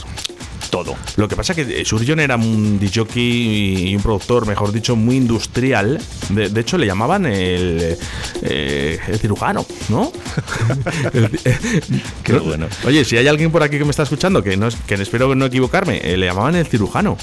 Todo. 0.70 0.96
Lo 1.18 1.28
que 1.28 1.36
pasa 1.36 1.54
es 1.54 1.66
que 1.66 1.82
eh, 1.82 1.86
Surgeon 1.86 2.20
era 2.20 2.36
un 2.36 2.80
DJ 2.80 3.06
y 3.16 3.96
un 3.96 4.02
productor, 4.02 4.46
mejor 4.48 4.72
dicho, 4.72 4.96
muy 4.96 5.18
industrial. 5.18 6.00
De, 6.30 6.50
de 6.50 6.62
hecho, 6.62 6.78
le 6.78 6.86
llamaban 6.86 7.26
el, 7.26 7.98
eh, 8.44 9.00
el 9.08 9.20
cirujano, 9.20 9.66
¿no? 9.90 10.12
El- 11.14 11.30
Qué 12.24 12.34
no- 12.34 12.42
bueno. 12.42 12.68
Oye, 12.86 13.04
si 13.06 13.18
hay 13.18 13.28
alguien 13.28 13.52
por 13.52 13.64
aquí 13.64 13.78
que 13.78 13.84
me 13.86 13.92
está 13.92 14.04
escuchando, 14.04 14.44
que, 14.44 14.56
no 14.58 14.68
es- 14.68 14.76
que 14.88 14.96
espero 14.96 15.34
no 15.36 15.46
equivocarme, 15.46 16.00
eh, 16.04 16.18
le 16.18 16.26
llamaban 16.28 16.56
el 16.56 16.68
cirujano. 16.68 17.18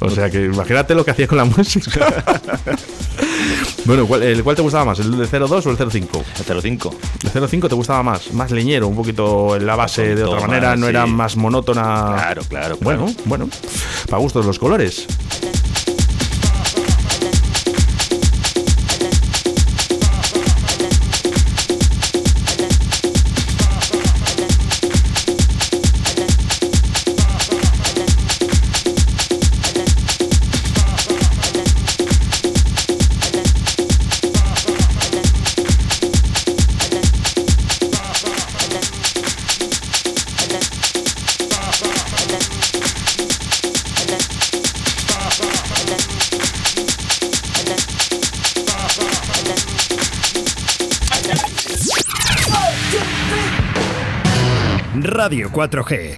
O 0.00 0.10
sea 0.10 0.30
que 0.30 0.44
imagínate 0.44 0.94
lo 0.94 1.04
que 1.04 1.10
hacía 1.12 1.26
con 1.26 1.38
la 1.38 1.44
música. 1.56 2.22
bueno, 3.84 4.06
¿cuál, 4.06 4.22
el, 4.22 4.42
¿cuál 4.42 4.56
te 4.56 4.62
gustaba 4.62 4.84
más? 4.86 4.98
¿El 5.00 5.16
de 5.16 5.26
02 5.26 5.66
o 5.66 5.70
el 5.70 5.76
05? 5.76 6.24
El 6.48 6.60
05. 6.62 6.94
El 7.34 7.48
05 7.48 7.68
te 7.68 7.74
gustaba 7.74 8.02
más, 8.02 8.32
más 8.32 8.50
leñero, 8.50 8.88
un 8.88 8.96
poquito 8.96 9.56
en 9.56 9.66
la 9.66 9.76
base 9.76 10.14
de 10.14 10.24
otra 10.24 10.46
manera, 10.46 10.76
no 10.76 10.88
era 10.88 11.06
más 11.06 11.36
monótona. 11.36 12.12
Claro, 12.14 12.42
claro, 12.48 12.76
claro. 12.76 12.78
Bueno, 12.80 13.14
bueno, 13.24 13.48
para 14.08 14.20
gustos 14.20 14.44
los 14.46 14.58
colores. 14.58 15.06
Radio 55.24 55.48
4G. 55.50 56.14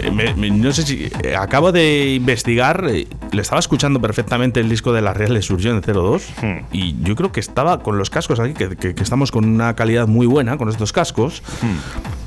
Eh, 0.00 0.10
me- 0.12 0.32
me- 0.34 0.48
no 0.48 0.70
sé 0.72 0.82
si. 0.84 1.10
eh, 1.24 1.34
acabo 1.36 1.72
de 1.72 2.14
investigar. 2.14 2.86
eh, 2.88 3.08
le 3.32 3.42
estaba 3.42 3.58
escuchando 3.58 4.00
perfectamente 4.00 4.60
el 4.60 4.68
disco 4.68 4.92
de 4.92 5.02
la 5.02 5.12
Real 5.12 5.42
Surgió 5.42 5.72
en 5.72 5.80
02. 5.82 6.22
Hmm. 6.40 6.58
Y 6.70 6.94
yo 7.02 7.16
creo 7.16 7.32
que 7.32 7.40
estaba 7.40 7.82
con 7.82 7.98
los 7.98 8.10
cascos 8.10 8.38
aquí, 8.38 8.54
que, 8.54 8.76
que- 8.76 8.94
que 8.94 9.02
estamos 9.02 9.32
con 9.32 9.44
una 9.44 9.74
calidad 9.74 10.06
muy 10.06 10.28
buena 10.28 10.56
con 10.56 10.68
estos 10.68 10.92
cascos. 10.92 11.42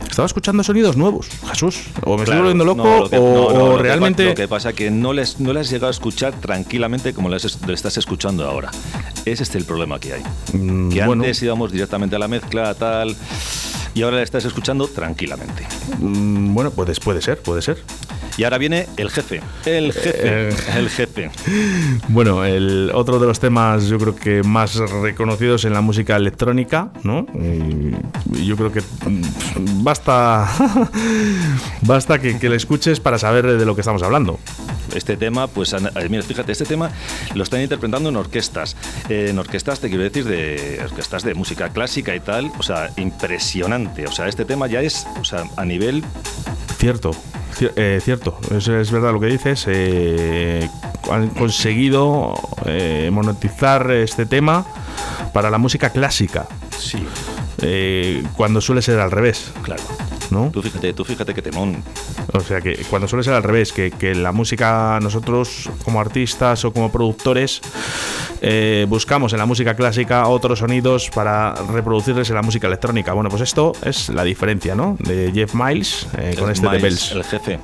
Estaba 0.09 0.25
escuchando 0.25 0.63
sonidos 0.65 0.97
nuevos, 0.97 1.29
Jesús. 1.49 1.83
O 2.03 2.17
me 2.17 2.23
estoy 2.23 2.35
Hmm. 2.35 2.39
Volviendo 2.39 2.65
loco, 2.65 2.83
no, 2.83 2.99
lo 2.99 3.09
que- 3.09 3.17
o, 3.17 3.21
no, 3.21 3.57
no, 3.57 3.63
o 3.63 3.69
lo 3.69 3.77
que 3.77 3.83
realmente. 3.83 4.23
pa- 4.25 4.29
lo 4.31 4.35
que 4.35 4.47
pasa 4.49 4.69
es 4.71 4.75
que 4.75 4.91
no 4.91 5.13
les, 5.13 5.39
no 5.39 5.53
les 5.53 5.61
has 5.61 5.69
llegado 5.71 5.87
a 5.87 5.91
escuchar 5.91 6.33
tranquilamente 6.33 7.13
como 7.13 7.29
lo 7.29 7.37
estás 7.37 7.97
escuchando 7.97 8.45
ahora. 8.45 8.69
Ese 9.23 9.43
es 9.43 9.55
el 9.55 9.63
problema 9.63 9.97
que 9.97 10.13
hay. 10.15 10.23
Mm, 10.51 10.89
que 10.89 11.05
bueno. 11.05 11.23
antes 11.23 11.41
íbamos 11.41 11.71
directamente 11.71 12.17
a 12.17 12.19
la 12.19 12.27
mezcla, 12.27 12.73
tal. 12.73 13.15
Y 13.93 14.03
ahora 14.03 14.17
le 14.17 14.23
estás 14.23 14.45
escuchando 14.45 14.87
tranquilamente. 14.87 15.67
mm, 15.99 16.53
bueno, 16.53 16.71
pues 16.71 16.99
puede 16.99 17.21
ser, 17.21 17.41
puede 17.41 17.61
ser. 17.61 17.77
Y 18.41 18.43
ahora 18.43 18.57
viene 18.57 18.87
el 18.97 19.11
jefe. 19.11 19.39
El 19.67 19.93
jefe. 19.93 20.49
Eh. 20.49 20.55
El 20.75 20.89
jefe. 20.89 21.29
Bueno, 22.07 22.43
el 22.43 22.89
otro 22.91 23.19
de 23.19 23.27
los 23.27 23.39
temas 23.39 23.85
yo 23.85 23.99
creo 23.99 24.15
que 24.15 24.41
más 24.41 24.77
reconocidos 24.77 25.63
en 25.65 25.73
la 25.73 25.81
música 25.81 26.15
electrónica, 26.15 26.89
¿no? 27.03 27.27
Y 28.33 28.45
yo 28.47 28.57
creo 28.57 28.71
que 28.71 28.81
mm, 28.81 29.83
basta 29.83 30.49
basta 31.83 32.19
que, 32.19 32.39
que 32.39 32.49
le 32.49 32.55
escuches 32.55 32.99
para 32.99 33.19
saber 33.19 33.45
de 33.45 33.63
lo 33.63 33.75
que 33.75 33.81
estamos 33.81 34.01
hablando. 34.01 34.39
Este 34.95 35.17
tema, 35.17 35.45
pues, 35.45 35.73
eh, 35.73 35.77
mira, 36.09 36.23
fíjate, 36.23 36.51
este 36.51 36.65
tema 36.65 36.89
lo 37.35 37.43
están 37.43 37.61
interpretando 37.61 38.09
en 38.09 38.15
orquestas. 38.15 38.75
Eh, 39.07 39.27
en 39.29 39.37
orquestas, 39.37 39.79
te 39.79 39.87
quiero 39.89 40.03
decir, 40.03 40.25
de 40.25 40.81
orquestas 40.83 41.21
de 41.21 41.35
música 41.35 41.69
clásica 41.69 42.15
y 42.15 42.19
tal. 42.21 42.51
O 42.57 42.63
sea, 42.63 42.89
impresionante. 42.97 44.07
O 44.07 44.11
sea, 44.11 44.27
este 44.27 44.45
tema 44.45 44.65
ya 44.65 44.81
es, 44.81 45.05
o 45.19 45.23
sea, 45.23 45.43
a 45.57 45.63
nivel 45.63 46.03
Cierto, 46.79 47.11
cier- 47.11 47.21
eh, 47.59 47.99
cierto, 48.03 48.37
es, 48.55 48.67
es 48.67 48.91
verdad 48.91 49.11
lo 49.13 49.19
que 49.19 49.27
dices. 49.27 49.65
eh, 49.67 50.67
han 51.11 51.29
conseguido 51.29 52.33
eh, 52.65 53.09
monetizar 53.11 53.89
este 53.91 54.25
tema 54.25 54.65
para 55.33 55.49
la 55.49 55.57
música 55.57 55.89
clásica, 55.89 56.47
Sí, 56.77 57.05
eh, 57.61 58.23
cuando 58.35 58.61
suele 58.61 58.81
ser 58.81 58.99
al 58.99 59.11
revés, 59.11 59.51
claro. 59.61 59.83
¿No? 60.31 60.49
Tú 60.51 60.61
fíjate, 60.61 60.93
tú 60.93 61.03
fíjate 61.03 61.33
que 61.33 61.41
temón. 61.41 61.83
O 62.33 62.39
sea 62.39 62.61
que 62.61 62.75
cuando 62.89 63.07
suele 63.07 63.23
ser 63.23 63.33
al 63.33 63.43
revés, 63.43 63.71
que, 63.71 63.91
que 63.91 64.15
la 64.15 64.31
música 64.31 64.99
nosotros 65.01 65.69
como 65.83 65.99
artistas 65.99 66.65
o 66.65 66.73
como 66.73 66.91
productores 66.91 67.61
eh, 68.41 68.85
buscamos 68.89 69.33
en 69.33 69.39
la 69.39 69.45
música 69.45 69.75
clásica 69.75 70.27
otros 70.27 70.59
sonidos 70.59 71.09
para 71.09 71.53
reproducirles 71.53 72.29
en 72.29 72.35
la 72.35 72.41
música 72.41 72.67
electrónica. 72.67 73.13
Bueno, 73.13 73.29
pues 73.29 73.43
esto 73.43 73.73
es 73.83 74.09
la 74.09 74.23
diferencia, 74.23 74.75
¿no? 74.75 74.97
De 74.99 75.31
Jeff 75.33 75.53
Miles 75.53 76.07
eh, 76.17 76.35
con 76.39 76.49
este 76.49 76.67
de 76.67 76.77
Bells. 76.79 77.11
El 77.11 77.23
jefe. 77.23 77.59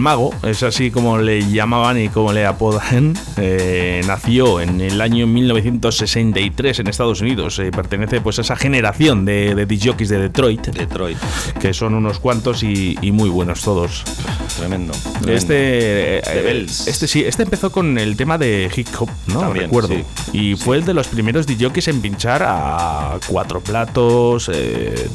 Mago, 0.00 0.34
es 0.42 0.62
así 0.62 0.90
como 0.90 1.18
le 1.18 1.50
llamaban 1.50 1.98
y 1.98 2.08
como 2.08 2.32
le 2.32 2.46
apodan, 2.46 3.14
eh, 3.36 4.02
nació 4.06 4.60
en 4.60 4.80
el 4.80 5.00
año 5.00 5.26
1963 5.26 6.80
en 6.80 6.86
Estados 6.86 7.20
Unidos. 7.20 7.58
Eh, 7.58 7.70
pertenece 7.70 8.20
pues 8.20 8.38
a 8.38 8.42
esa 8.42 8.56
generación 8.56 9.24
de, 9.24 9.54
de 9.54 9.66
de 9.66 10.18
Detroit, 10.18 10.66
Detroit. 10.68 11.18
que 11.60 11.72
son 11.72 11.94
unos 11.94 12.18
cuantos 12.18 12.62
y, 12.62 12.98
y 13.00 13.12
muy 13.12 13.30
buenos 13.30 13.62
todos. 13.62 14.04
Tremendo. 14.60 14.92
tremendo. 14.92 15.32
Este, 15.32 16.18
eh, 16.18 16.66
este 16.66 17.08
sí, 17.08 17.24
este 17.24 17.42
empezó 17.42 17.72
con 17.72 17.98
el 17.98 18.16
tema 18.16 18.38
de 18.38 18.70
hip 18.74 18.86
hop, 18.98 19.08
¿no? 19.26 19.40
También, 19.40 19.64
Recuerdo. 19.66 19.94
sí. 19.94 20.04
Y 20.32 20.54
fue 20.56 20.76
el 20.76 20.84
de 20.84 20.94
los 20.94 21.08
primeros 21.08 21.46
DJs 21.46 21.88
en 21.88 22.00
pinchar 22.00 22.42
a 22.46 23.18
cuatro 23.26 23.60
platos. 23.60 24.50
eh, 24.52 25.08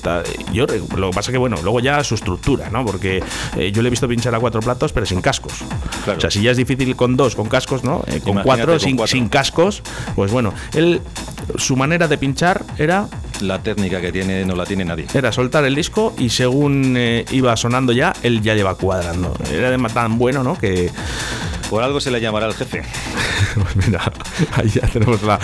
yo 0.52 0.66
lo 0.96 1.12
que 1.12 1.16
pasa 1.16 1.32
que 1.32 1.38
bueno, 1.38 1.58
luego 1.64 1.80
ya 1.80 2.04
su 2.04 2.16
estructura, 2.16 2.70
¿no? 2.70 2.84
Porque 2.86 3.24
eh, 3.56 3.72
yo 3.72 3.82
le 3.82 3.88
he 3.88 3.92
visto 3.92 4.08
pinchar 4.08 4.34
a 4.36 4.40
cuatro 4.40 4.62
platos, 4.62 4.92
pero 4.92 5.06
sin 5.06 5.22
cascos. 5.22 5.54
Claro. 6.04 6.18
O 6.18 6.22
sea, 6.22 6.32
si 6.32 6.42
ya 6.42 6.52
es 6.52 6.58
difícil 6.58 6.96
con 6.96 7.16
dos, 7.16 7.36
con 7.36 7.48
cascos, 7.48 7.84
¿no? 7.84 8.04
Con 8.24 8.42
cuatro, 8.42 8.74
con 8.74 8.80
sin, 8.80 8.96
cuatro. 8.98 9.12
sin 9.12 9.30
cascos, 9.30 9.84
pues 10.16 10.32
bueno, 10.32 10.54
él 10.74 11.02
su 11.58 11.76
manera 11.76 12.08
de 12.08 12.18
pinchar 12.18 12.64
era 12.78 13.08
La 13.42 13.62
técnica 13.62 14.02
que 14.02 14.12
tiene 14.12 14.46
no 14.46 14.56
la 14.56 14.66
tiene 14.66 14.86
nadie. 14.86 15.08
era 15.14 15.32
soltar 15.32 15.66
el 15.66 15.76
disco 15.76 16.14
y 16.18 16.30
según 16.30 16.96
eh, 16.98 17.26
iba 17.32 17.56
sonando 17.58 17.92
ya, 17.92 18.14
él 18.24 18.42
ya 18.42 18.56
lleva 18.56 18.76
cuadrando. 18.76 19.34
Era 19.52 19.72
de 19.72 19.78
tan 19.90 20.18
bueno, 20.18 20.44
¿no? 20.44 20.58
Que 20.58 20.90
Por 21.70 21.84
algo 21.84 22.00
se 22.00 22.12
le 22.12 22.22
llamará 22.22 22.46
al 22.46 22.54
jefe. 22.54 22.84
Pues 23.56 23.88
mira, 23.88 24.12
ahí 24.58 24.68
ya 24.68 24.86
tenemos 24.88 25.22
la, 25.24 25.40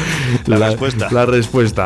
La 0.46 0.68
respuesta. 0.70 1.08
La 1.12 1.26
respuesta. 1.26 1.86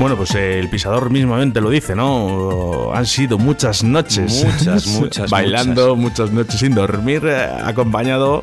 Bueno, 0.00 0.16
pues 0.16 0.34
eh, 0.34 0.58
el 0.58 0.70
pisador 0.70 1.10
mismamente 1.10 1.60
lo 1.60 1.68
dice, 1.68 1.94
¿no? 1.94 2.90
Han 2.94 3.04
sido 3.04 3.36
muchas 3.36 3.84
noches. 3.84 4.46
Muchas, 4.46 4.86
muchas, 4.98 5.30
Bailando, 5.30 5.94
muchas. 5.94 6.32
noches 6.32 6.58
sin 6.58 6.74
dormir, 6.74 7.26
eh, 7.26 7.46
acompañado 7.62 8.42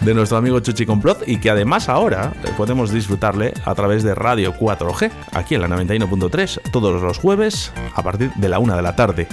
de 0.00 0.14
nuestro 0.14 0.38
amigo 0.38 0.60
Chuchi 0.60 0.86
Complot 0.86 1.28
y 1.28 1.40
que 1.40 1.50
además 1.50 1.90
ahora 1.90 2.32
podemos 2.56 2.90
disfrutarle 2.90 3.52
a 3.66 3.74
través 3.74 4.02
de 4.02 4.14
Radio 4.14 4.54
4G, 4.54 5.10
aquí 5.32 5.56
en 5.56 5.60
la 5.60 5.68
91.3, 5.68 6.70
todos 6.72 7.02
los 7.02 7.18
jueves 7.18 7.70
a 7.94 8.02
partir 8.02 8.32
de 8.36 8.48
la 8.48 8.58
una 8.58 8.74
de 8.74 8.82
la 8.82 8.96
tarde. 8.96 9.28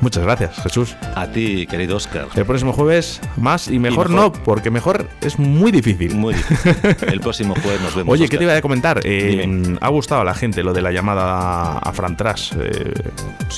Muchas 0.00 0.22
gracias, 0.24 0.56
Jesús. 0.62 0.96
A 1.14 1.26
ti, 1.26 1.66
querido 1.66 1.96
Oscar. 1.96 2.26
El 2.34 2.46
próximo 2.46 2.72
jueves 2.72 3.20
más 3.36 3.68
y 3.68 3.78
mejor, 3.78 4.06
Y 4.06 4.10
mejor. 4.12 4.32
no, 4.36 4.42
porque 4.44 4.70
mejor 4.70 5.08
es 5.20 5.38
muy 5.38 5.70
difícil. 5.72 6.14
Muy 6.14 6.34
difícil. 6.34 6.74
El 7.08 7.20
próximo 7.20 7.54
jueves 7.62 7.80
nos 7.82 7.94
vemos. 7.94 8.12
Oye. 8.12 8.28
¿qué 8.28 8.38
te 8.38 8.44
iba 8.44 8.56
a 8.56 8.62
comentar? 8.62 9.00
Eh, 9.04 9.76
ha 9.80 9.88
gustado 9.88 10.22
a 10.22 10.24
la 10.24 10.34
gente 10.34 10.62
lo 10.62 10.72
de 10.72 10.82
la 10.82 10.90
llamada 10.92 11.78
a 11.78 11.92
Fran 11.92 12.16
Tras. 12.16 12.52
Eh, 12.58 12.94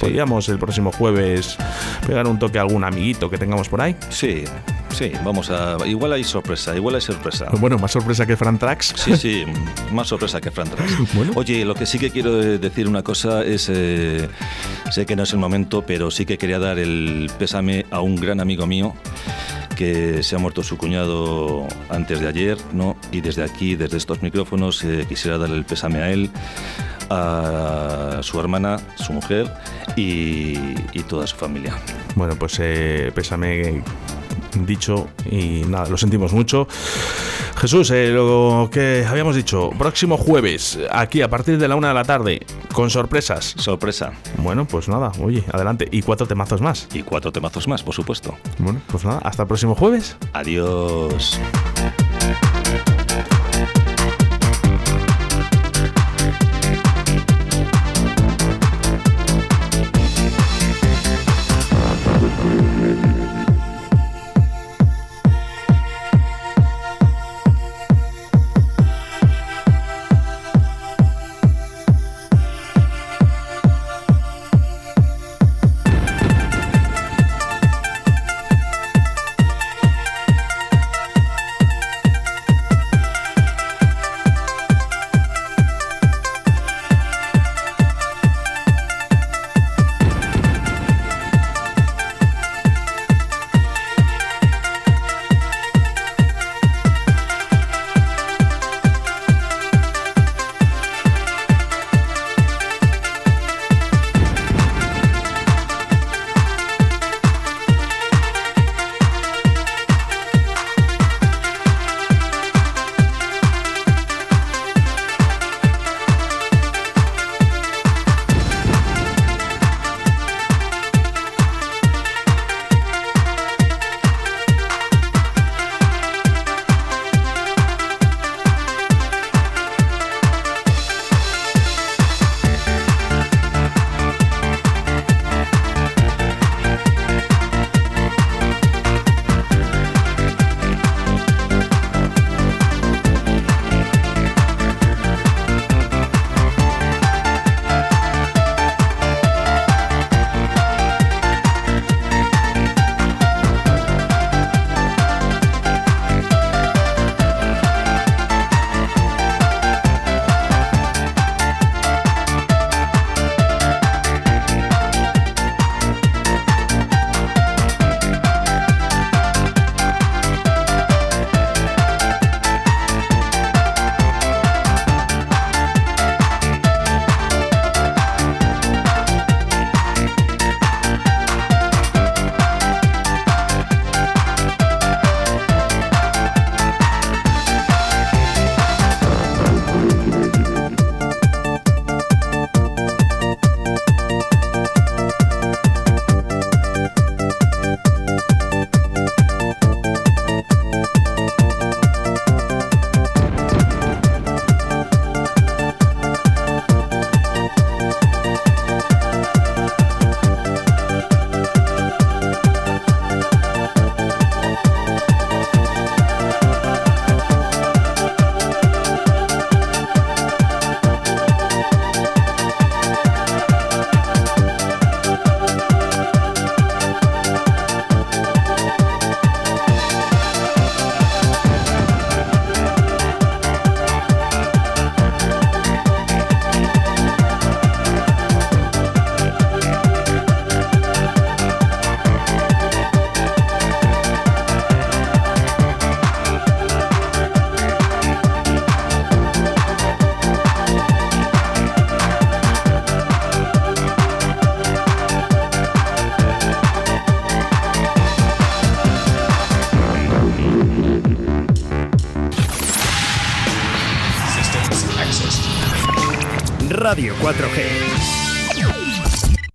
¿Podríamos 0.00 0.48
el 0.48 0.58
próximo 0.58 0.90
jueves 0.92 1.56
pegar 2.06 2.26
un 2.26 2.38
toque 2.38 2.58
a 2.58 2.62
algún 2.62 2.82
amiguito 2.84 3.30
que 3.30 3.38
tengamos 3.38 3.68
por 3.68 3.80
ahí? 3.80 3.94
Sí, 4.10 4.44
sí, 4.90 5.12
vamos 5.24 5.50
a. 5.50 5.76
Igual 5.86 6.12
hay 6.14 6.24
sorpresa, 6.24 6.74
igual 6.74 6.96
hay 6.96 7.00
sorpresa. 7.00 7.46
Bueno, 7.60 7.78
más 7.78 7.92
sorpresa 7.92 8.26
que 8.26 8.36
Fran 8.36 8.58
Trax. 8.58 8.94
Sí, 8.96 9.16
sí, 9.16 9.44
más 9.92 10.08
sorpresa 10.08 10.40
que 10.40 10.50
Fran 10.50 10.68
Tras. 10.68 10.90
Bueno. 11.14 11.32
Oye, 11.36 11.64
lo 11.64 11.74
que 11.74 11.84
sí 11.86 11.98
que 11.98 12.10
quiero 12.10 12.34
decir 12.36 12.88
una 12.88 13.02
cosa 13.02 13.44
es, 13.44 13.68
eh, 13.70 14.28
sé 14.90 15.04
que 15.06 15.14
no 15.14 15.24
es 15.24 15.32
el 15.32 15.38
momento, 15.38 15.82
pero 15.86 16.10
sí 16.10 16.24
que 16.32 16.38
quería 16.38 16.58
dar 16.58 16.78
el 16.78 17.30
pésame 17.38 17.84
a 17.90 18.00
un 18.00 18.16
gran 18.16 18.40
amigo 18.40 18.66
mío 18.66 18.94
que 19.76 20.22
se 20.22 20.34
ha 20.34 20.38
muerto 20.38 20.62
su 20.62 20.78
cuñado 20.78 21.68
antes 21.90 22.20
de 22.20 22.28
ayer, 22.28 22.56
¿no? 22.72 22.96
Y 23.10 23.20
desde 23.20 23.44
aquí, 23.44 23.76
desde 23.76 23.98
estos 23.98 24.22
micrófonos, 24.22 24.82
eh, 24.82 25.04
quisiera 25.06 25.36
darle 25.36 25.56
el 25.56 25.66
pésame 25.66 25.98
a 26.02 26.10
él, 26.10 26.30
a 27.10 28.20
su 28.22 28.40
hermana, 28.40 28.78
su 28.96 29.12
mujer 29.12 29.52
y, 29.94 30.56
toda 31.06 31.26
su 31.26 31.36
familia. 31.36 31.74
Bueno, 32.14 32.34
pues 32.36 32.58
eh, 32.60 33.12
pésame 33.14 33.82
dicho 34.54 35.08
y 35.30 35.62
nada, 35.66 35.88
lo 35.88 35.96
sentimos 35.96 36.32
mucho. 36.32 36.66
Jesús, 37.56 37.90
eh, 37.90 38.08
lo 38.08 38.68
que 38.72 39.04
habíamos 39.08 39.36
dicho, 39.36 39.70
próximo 39.78 40.16
jueves, 40.16 40.78
aquí 40.90 41.22
a 41.22 41.28
partir 41.28 41.58
de 41.58 41.68
la 41.68 41.76
una 41.76 41.88
de 41.88 41.94
la 41.94 42.04
tarde, 42.04 42.40
con 42.72 42.90
sorpresas. 42.90 43.54
Sorpresa. 43.56 44.12
Bueno, 44.38 44.66
pues 44.66 44.88
nada, 44.88 45.12
oye, 45.20 45.44
adelante. 45.52 45.88
Y 45.90 46.02
cuatro 46.02 46.26
temazos 46.26 46.60
más. 46.60 46.88
Y 46.92 47.02
cuatro 47.02 47.30
temazos 47.30 47.68
más, 47.68 47.82
por 47.82 47.94
supuesto. 47.94 48.34
Bueno, 48.58 48.80
pues 48.88 49.04
nada, 49.04 49.20
hasta 49.22 49.42
el 49.42 49.48
próximo 49.48 49.74
jueves. 49.74 50.16
Adiós. 50.32 51.38